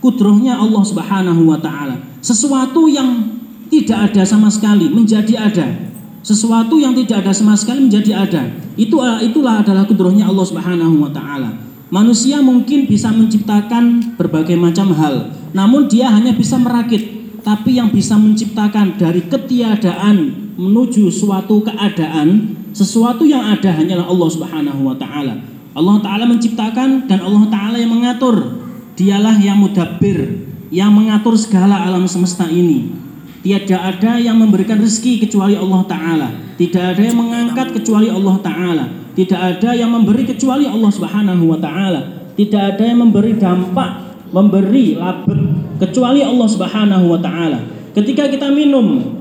kudrohnya 0.00 0.56
Allah 0.56 0.82
Subhanahu 0.88 1.52
wa 1.52 1.60
taala. 1.60 2.15
Sesuatu 2.26 2.90
yang 2.90 3.38
tidak 3.70 4.10
ada 4.10 4.26
sama 4.26 4.50
sekali 4.50 4.90
menjadi 4.90 5.46
ada. 5.46 5.94
Sesuatu 6.26 6.74
yang 6.74 6.90
tidak 6.98 7.22
ada 7.22 7.30
sama 7.30 7.54
sekali 7.54 7.86
menjadi 7.86 8.18
ada. 8.18 8.42
Itu 8.74 8.98
itulah 8.98 9.62
adalah 9.62 9.86
kudrohnya 9.86 10.26
Allah 10.26 10.42
Subhanahu 10.42 11.06
wa 11.06 11.10
taala. 11.14 11.54
Manusia 11.86 12.42
mungkin 12.42 12.90
bisa 12.90 13.14
menciptakan 13.14 14.18
berbagai 14.18 14.58
macam 14.58 14.90
hal, 14.90 15.30
namun 15.54 15.86
dia 15.86 16.10
hanya 16.10 16.34
bisa 16.34 16.58
merakit. 16.58 17.14
Tapi 17.46 17.78
yang 17.78 17.94
bisa 17.94 18.18
menciptakan 18.18 18.98
dari 18.98 19.22
ketiadaan 19.22 20.50
menuju 20.58 21.06
suatu 21.14 21.62
keadaan, 21.62 22.58
sesuatu 22.74 23.22
yang 23.22 23.54
ada 23.54 23.70
hanyalah 23.70 24.10
Allah 24.10 24.28
Subhanahu 24.34 24.82
wa 24.82 24.98
taala. 24.98 25.46
Allah 25.78 25.96
taala 26.02 26.26
menciptakan 26.26 27.06
dan 27.06 27.22
Allah 27.22 27.46
taala 27.54 27.78
yang 27.78 27.94
mengatur. 27.94 28.66
Dialah 28.98 29.38
yang 29.38 29.62
mudabbir, 29.62 30.42
yang 30.70 30.90
mengatur 30.94 31.38
segala 31.38 31.86
alam 31.86 32.06
semesta 32.10 32.46
ini. 32.50 32.90
Tiada 33.46 33.94
ada 33.94 34.18
yang 34.18 34.42
memberikan 34.42 34.82
rezeki 34.82 35.22
kecuali 35.22 35.54
Allah 35.54 35.86
taala. 35.86 36.28
Tidak 36.58 36.82
ada 36.82 36.98
yang 36.98 37.14
mengangkat 37.14 37.70
kecuali 37.78 38.10
Allah 38.10 38.36
taala. 38.42 38.84
Tidak 39.14 39.38
ada 39.38 39.70
yang 39.70 39.94
memberi 39.94 40.26
kecuali 40.26 40.66
Allah 40.66 40.90
Subhanahu 40.90 41.54
wa 41.54 41.58
taala. 41.62 42.00
Tidak 42.34 42.62
ada 42.74 42.82
yang 42.82 43.06
memberi 43.06 43.38
dampak, 43.38 43.90
memberi 44.34 44.98
labet 44.98 45.38
kecuali 45.78 46.26
Allah 46.26 46.48
Subhanahu 46.50 47.06
wa 47.06 47.20
taala. 47.22 47.62
Ketika 47.94 48.26
kita 48.26 48.50
minum 48.50 49.14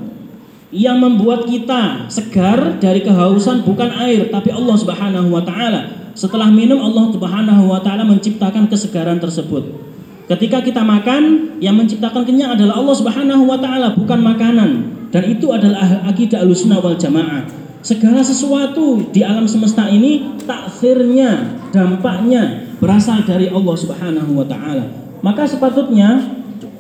yang 0.76 1.00
membuat 1.00 1.48
kita 1.48 2.12
segar 2.12 2.82
dari 2.82 3.00
kehausan 3.06 3.64
bukan 3.64 3.94
air 3.96 4.28
tapi 4.34 4.52
Allah 4.52 4.76
Subhanahu 4.76 5.32
wa 5.32 5.46
taala. 5.46 6.12
Setelah 6.18 6.50
minum 6.50 6.82
Allah 6.82 7.14
Subhanahu 7.14 7.70
wa 7.70 7.80
taala 7.80 8.04
menciptakan 8.04 8.68
kesegaran 8.68 9.22
tersebut. 9.22 9.95
Ketika 10.26 10.58
kita 10.66 10.82
makan, 10.82 11.54
yang 11.62 11.78
menciptakan 11.78 12.26
kenyang 12.26 12.58
adalah 12.58 12.82
Allah 12.82 12.96
Subhanahu 12.98 13.46
wa 13.46 13.62
taala, 13.62 13.94
bukan 13.94 14.20
makanan. 14.26 14.70
Dan 15.14 15.24
itu 15.30 15.54
adalah 15.54 16.02
akidah 16.10 16.42
Ahlussunnah 16.42 16.82
wal 16.82 16.98
Jamaah. 16.98 17.46
Segala 17.86 18.26
sesuatu 18.26 19.06
di 19.14 19.22
alam 19.22 19.46
semesta 19.46 19.86
ini 19.86 20.42
taksirnya, 20.50 21.62
dampaknya 21.70 22.66
berasal 22.82 23.22
dari 23.22 23.54
Allah 23.54 23.76
Subhanahu 23.78 24.32
wa 24.34 24.46
taala. 24.50 24.90
Maka 25.22 25.46
sepatutnya 25.46 26.26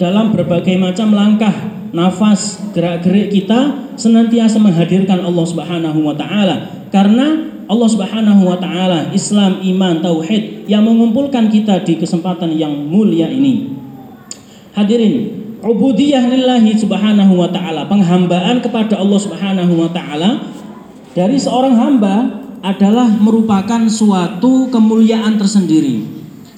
dalam 0.01 0.33
berbagai 0.33 0.73
macam 0.81 1.13
langkah, 1.13 1.53
nafas, 1.93 2.57
gerak-gerik 2.73 3.29
kita 3.29 3.93
senantiasa 3.93 4.57
menghadirkan 4.57 5.21
Allah 5.21 5.45
Subhanahu 5.45 5.99
wa 6.01 6.17
taala 6.17 6.89
karena 6.89 7.53
Allah 7.65 7.89
Subhanahu 7.89 8.41
wa 8.45 8.57
taala, 8.61 9.09
Islam, 9.13 9.61
iman, 9.61 10.01
tauhid 10.01 10.54
yang 10.65 10.85
mengumpulkan 10.85 11.49
kita 11.49 11.81
di 11.85 11.97
kesempatan 11.97 12.53
yang 12.53 12.73
mulia 12.73 13.29
ini. 13.29 13.73
Hadirin, 14.75 15.15
ubudiyah 15.63 16.25
lillahi 16.27 16.75
subhanahu 16.75 17.39
wa 17.39 17.49
taala, 17.49 17.87
penghambaan 17.87 18.59
kepada 18.59 18.99
Allah 18.99 19.19
Subhanahu 19.21 19.73
wa 19.79 19.89
taala 19.89 20.51
dari 21.15 21.39
seorang 21.39 21.73
hamba 21.79 22.43
adalah 22.59 23.07
merupakan 23.07 23.87
suatu 23.87 24.67
kemuliaan 24.73 25.37
tersendiri. 25.39 26.03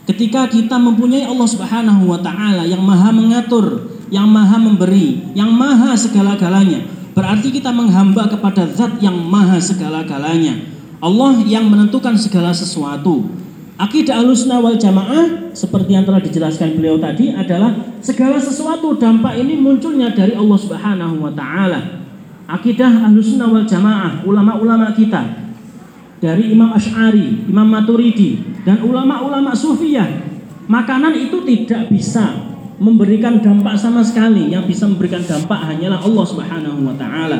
Ketika 0.07 0.47
kita 0.47 0.79
mempunyai 0.79 1.27
Allah 1.27 1.45
Subhanahu 1.45 2.09
wa 2.09 2.19
taala 2.23 2.63
yang 2.63 2.79
Maha 2.79 3.11
mengatur, 3.11 3.91
yang 4.07 4.25
Maha 4.25 4.55
memberi, 4.55 5.19
yang 5.35 5.51
Maha 5.51 5.93
segala-galanya, 5.99 6.87
berarti 7.11 7.51
kita 7.51 7.75
menghamba 7.75 8.31
kepada 8.31 8.65
zat 8.71 9.03
yang 9.03 9.19
Maha 9.19 9.59
segala-galanya. 9.59 10.57
Allah 10.97 11.43
yang 11.45 11.69
menentukan 11.69 12.17
segala 12.17 12.49
sesuatu. 12.49 13.29
Akidah 13.77 14.25
Ahlussunnah 14.25 14.57
wal 14.57 14.77
Jamaah 14.81 15.47
seperti 15.57 15.97
yang 15.97 16.05
telah 16.05 16.21
dijelaskan 16.21 16.77
beliau 16.77 17.01
tadi 17.01 17.33
adalah 17.33 17.73
segala 17.97 18.37
sesuatu 18.37 18.93
dampak 18.93 19.37
ini 19.41 19.57
munculnya 19.57 20.13
dari 20.13 20.37
Allah 20.37 20.57
Subhanahu 20.61 21.17
wa 21.17 21.33
taala. 21.33 22.05
Akidah 22.47 23.09
ahlussunnah 23.09 23.49
wal 23.49 23.67
jamaah 23.67 24.23
ulama-ulama 24.23 24.95
kita 24.95 25.49
dari 26.23 26.53
Imam 26.53 26.71
Ash'ari, 26.71 27.49
Imam 27.49 27.67
Maturidi 27.67 28.39
dan 28.63 28.79
ulama-ulama 28.85 29.51
sufiyah 29.51 30.07
makanan 30.69 31.11
itu 31.17 31.43
tidak 31.43 31.91
bisa 31.91 32.37
memberikan 32.77 33.41
dampak 33.41 33.75
sama 33.75 34.05
sekali. 34.05 34.53
Yang 34.53 34.77
bisa 34.77 34.85
memberikan 34.85 35.25
dampak 35.25 35.59
hanyalah 35.73 35.99
Allah 35.99 36.25
Subhanahu 36.29 36.85
wa 36.85 36.95
taala. 36.95 37.39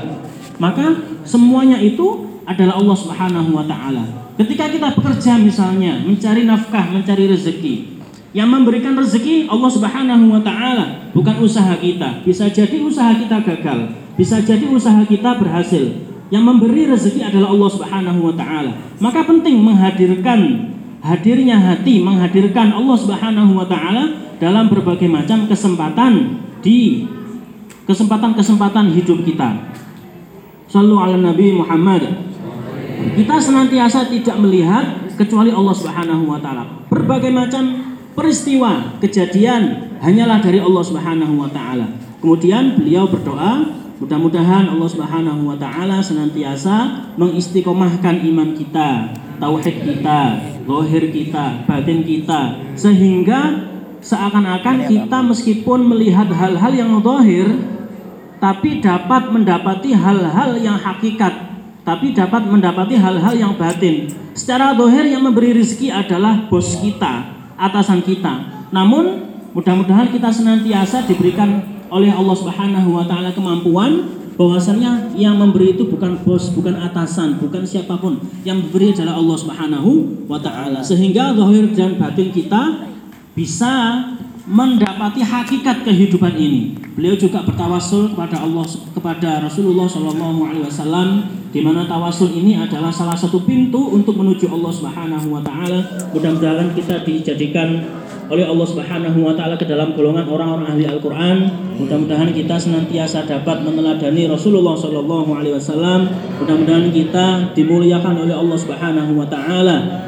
Maka 0.57 0.97
semuanya 1.21 1.77
itu 1.77 2.25
adalah 2.47 2.79
Allah 2.79 2.95
Subhanahu 2.95 3.51
wa 3.51 3.67
taala 3.67 4.31
ketika 4.39 4.71
kita 4.71 4.95
bekerja 4.95 5.35
misalnya 5.35 5.99
mencari 6.01 6.47
nafkah 6.47 6.87
mencari 6.89 7.27
rezeki 7.27 7.97
yang 8.35 8.53
memberikan 8.53 8.93
rezeki 8.93 9.49
Allah 9.49 9.65
Subhanahu 9.65 10.29
wa 10.29 10.41
taala, 10.45 11.09
bukan 11.09 11.41
usaha 11.41 11.73
kita. 11.79 12.21
Bisa 12.21 12.45
jadi 12.51 12.77
usaha 12.83 13.15
kita 13.17 13.41
gagal, 13.41 13.97
bisa 14.13 14.43
jadi 14.43 14.61
usaha 14.69 15.01
kita 15.07 15.41
berhasil. 15.41 16.05
Yang 16.29 16.43
memberi 16.43 16.85
rezeki 16.85 17.33
adalah 17.33 17.49
Allah 17.55 17.69
Subhanahu 17.73 18.19
wa 18.29 18.33
taala. 18.37 18.71
Maka 19.01 19.25
penting 19.25 19.57
menghadirkan 19.63 20.69
hadirnya 20.99 21.57
hati, 21.57 22.03
menghadirkan 22.03 22.75
Allah 22.77 22.97
Subhanahu 22.99 23.57
wa 23.57 23.65
taala 23.65 24.35
dalam 24.37 24.69
berbagai 24.69 25.09
macam 25.09 25.49
kesempatan 25.49 26.43
di 26.59 27.09
kesempatan-kesempatan 27.89 28.91
hidup 28.91 29.23
kita. 29.23 29.71
Sallu 30.69 30.99
ala 30.99 31.15
Nabi 31.15 31.57
Muhammad. 31.57 32.26
Kita 32.97 33.35
senantiasa 33.37 34.09
tidak 34.09 34.37
melihat 34.41 35.13
kecuali 35.17 35.49
Allah 35.49 35.75
Subhanahu 35.75 36.29
wa 36.29 36.39
taala. 36.41 36.85
Berbagai 36.89 37.33
macam 37.33 37.63
peristiwa 38.17 38.97
kejadian 39.01 39.93
hanyalah 40.01 40.41
dari 40.41 40.57
Allah 40.61 40.83
Subhanahu 40.85 41.41
wa 41.41 41.49
taala. 41.49 41.89
Kemudian 42.17 42.77
beliau 42.77 43.05
berdoa, 43.05 43.65
mudah-mudahan 44.01 44.69
Allah 44.69 44.89
Subhanahu 44.89 45.53
wa 45.53 45.57
taala 45.57 46.01
senantiasa 46.01 47.09
mengistiqomahkan 47.17 48.25
iman 48.33 48.57
kita, 48.57 49.13
tauhid 49.37 49.77
kita, 49.85 50.21
lohir 50.65 51.09
kita, 51.13 51.65
batin 51.65 52.01
kita 52.05 52.73
sehingga 52.77 53.73
seakan-akan 54.01 54.85
kita 54.85 55.17
meskipun 55.25 55.89
melihat 55.89 56.29
hal-hal 56.29 56.73
yang 56.73 56.91
zahir 57.01 57.49
tapi 58.37 58.77
dapat 58.77 59.33
mendapati 59.33 59.97
hal-hal 59.97 60.53
yang 60.61 60.77
hakikat 60.77 61.56
tapi 61.87 62.11
dapat 62.11 62.43
mendapati 62.43 62.99
hal-hal 62.99 63.31
yang 63.31 63.53
batin. 63.55 64.11
Secara 64.35 64.75
dohir 64.75 65.07
yang 65.07 65.23
memberi 65.23 65.55
rezeki 65.55 65.87
adalah 65.87 66.51
bos 66.51 66.75
kita, 66.83 67.31
atasan 67.55 68.03
kita. 68.03 68.67
Namun 68.75 69.23
mudah-mudahan 69.55 70.11
kita 70.11 70.27
senantiasa 70.27 71.07
diberikan 71.07 71.63
oleh 71.87 72.11
Allah 72.11 72.35
Subhanahu 72.35 72.91
wa 72.91 73.07
taala 73.07 73.31
kemampuan 73.31 74.03
bahwasanya 74.35 75.15
yang 75.15 75.39
memberi 75.39 75.79
itu 75.79 75.87
bukan 75.87 76.19
bos, 76.27 76.51
bukan 76.51 76.75
atasan, 76.75 77.39
bukan 77.39 77.63
siapa 77.63 77.95
pun. 77.95 78.19
Yang 78.43 78.67
memberi 78.67 78.91
adalah 78.91 79.15
Allah 79.15 79.37
Subhanahu 79.39 79.91
wa 80.27 80.43
taala. 80.43 80.83
Sehingga 80.83 81.31
zahir 81.31 81.71
dan 81.71 81.95
batin 81.95 82.35
kita 82.35 82.83
bisa 83.31 84.03
mendapati 84.43 85.23
hakikat 85.23 85.87
kehidupan 85.87 86.35
ini. 86.35 86.86
Beliau 86.97 87.13
juga 87.13 87.45
bertawasul 87.45 88.17
kepada 88.17 88.41
Allah 88.41 88.65
kepada 88.65 89.45
Rasulullah 89.45 89.85
Shallallahu 89.85 90.49
alaihi 90.49 90.65
wasallam 90.65 91.29
di 91.53 91.61
mana 91.61 91.85
tawasul 91.85 92.33
ini 92.33 92.57
adalah 92.57 92.89
salah 92.89 93.13
satu 93.13 93.45
pintu 93.45 93.93
untuk 93.93 94.17
menuju 94.17 94.49
Allah 94.49 94.73
Subhanahu 94.73 95.29
wa 95.29 95.41
taala. 95.45 96.09
Mudah-mudahan 96.09 96.73
kita 96.73 97.05
dijadikan 97.05 97.85
oleh 98.33 98.49
Allah 98.49 98.65
Subhanahu 98.65 99.13
wa 99.23 99.37
taala 99.37 99.55
ke 99.61 99.69
dalam 99.69 99.93
golongan 99.93 100.25
orang-orang 100.25 100.73
ahli 100.73 100.89
Al-Qur'an. 100.89 101.37
Mudah-mudahan 101.77 102.33
kita 102.33 102.57
senantiasa 102.57 103.29
dapat 103.29 103.61
meneladani 103.61 104.25
Rasulullah 104.25 104.73
Shallallahu 104.73 105.37
alaihi 105.37 105.53
wasallam. 105.53 106.09
Mudah-mudahan 106.41 106.89
kita 106.89 107.53
dimuliakan 107.53 108.25
oleh 108.25 108.33
Allah 108.33 108.57
Subhanahu 108.57 109.21
wa 109.21 109.27
taala. 109.29 110.06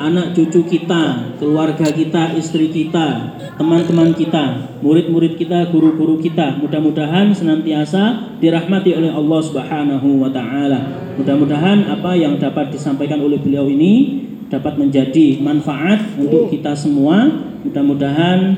Anak 0.00 0.32
cucu 0.32 0.64
kita, 0.64 1.36
keluarga 1.36 1.92
kita, 1.92 2.32
istri 2.32 2.72
kita, 2.72 3.36
teman-teman 3.60 4.16
kita, 4.16 4.72
murid-murid 4.80 5.36
kita, 5.36 5.68
guru-guru 5.68 6.16
kita, 6.16 6.56
mudah-mudahan 6.56 7.36
senantiasa 7.36 8.32
dirahmati 8.40 8.96
oleh 8.96 9.12
Allah 9.12 9.40
Subhanahu 9.44 10.24
wa 10.24 10.32
taala. 10.32 11.12
Mudah-mudahan 11.20 11.84
apa 11.92 12.16
yang 12.16 12.40
dapat 12.40 12.72
disampaikan 12.72 13.20
oleh 13.20 13.36
beliau 13.44 13.68
ini 13.68 14.24
dapat 14.48 14.80
menjadi 14.80 15.36
manfaat 15.44 16.16
untuk 16.16 16.48
kita 16.48 16.72
semua. 16.72 17.28
Mudah-mudahan 17.60 18.56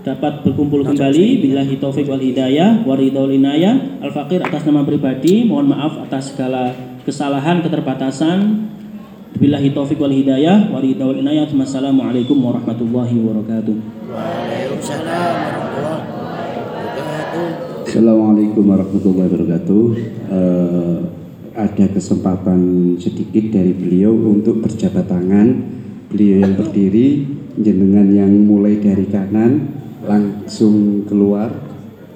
dapat 0.00 0.40
berkumpul 0.40 0.88
kembali 0.88 1.44
billahi 1.44 1.76
taufik 1.76 2.08
wal 2.08 2.22
hidayah 2.22 2.80
waridul 2.88 3.28
inayah 3.28 4.00
al 4.00 4.08
fakir 4.08 4.40
atas 4.40 4.64
nama 4.64 4.80
pribadi 4.80 5.44
mohon 5.44 5.68
maaf 5.68 6.00
atas 6.00 6.32
segala 6.32 6.72
kesalahan 7.04 7.60
keterbatasan 7.60 8.72
billahi 9.36 9.76
taufik 9.76 10.00
wal 10.00 10.14
hidayah 10.14 10.72
waridul 10.72 11.20
inayah 11.20 11.44
wassalamualaikum 11.52 12.40
warahmatullahi 12.40 13.12
wabarakatuh 13.20 13.98
Waalaikumsalam 14.08 15.32
warahmatullahi 15.36 16.52
wabarakatuh. 16.56 17.46
Assalamualaikum 17.84 18.64
warahmatullahi 18.64 19.28
wabarakatuh. 19.28 19.84
Eh, 20.32 20.98
ada 21.52 21.86
kesempatan 21.92 22.60
sedikit 22.96 23.52
dari 23.52 23.76
beliau 23.76 24.16
untuk 24.16 24.64
berjabat 24.64 25.12
tangan. 25.12 25.48
Beliau 26.08 26.40
yang 26.40 26.56
berdiri, 26.56 27.28
jenengan 27.60 28.08
yang 28.08 28.32
mulai 28.32 28.80
dari 28.80 29.04
kanan 29.12 29.76
langsung 30.08 31.04
keluar 31.04 31.52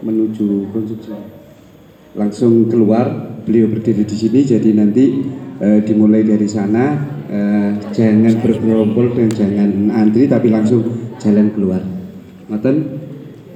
menuju 0.01 0.73
konstruksi. 0.73 1.32
Langsung 2.13 2.69
keluar, 2.69 3.41
beliau 3.43 3.73
berdiri 3.73 4.05
di 4.05 4.17
sini. 4.17 4.41
Jadi 4.45 4.71
nanti 4.77 5.05
eh, 5.59 5.81
dimulai 5.83 6.23
dari 6.23 6.47
sana, 6.47 6.99
eh, 7.27 7.71
jangan 7.91 8.39
bergerombol 8.45 9.17
dan 9.17 9.29
jangan 9.33 9.71
antri, 9.91 10.29
tapi 10.29 10.53
langsung 10.53 10.85
jalan 11.19 11.51
keluar. 11.57 11.81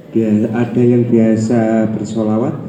Bia- 0.07 0.49
ada 0.55 0.81
yang 0.81 1.05
biasa 1.05 1.91
bersolawat 1.93 2.66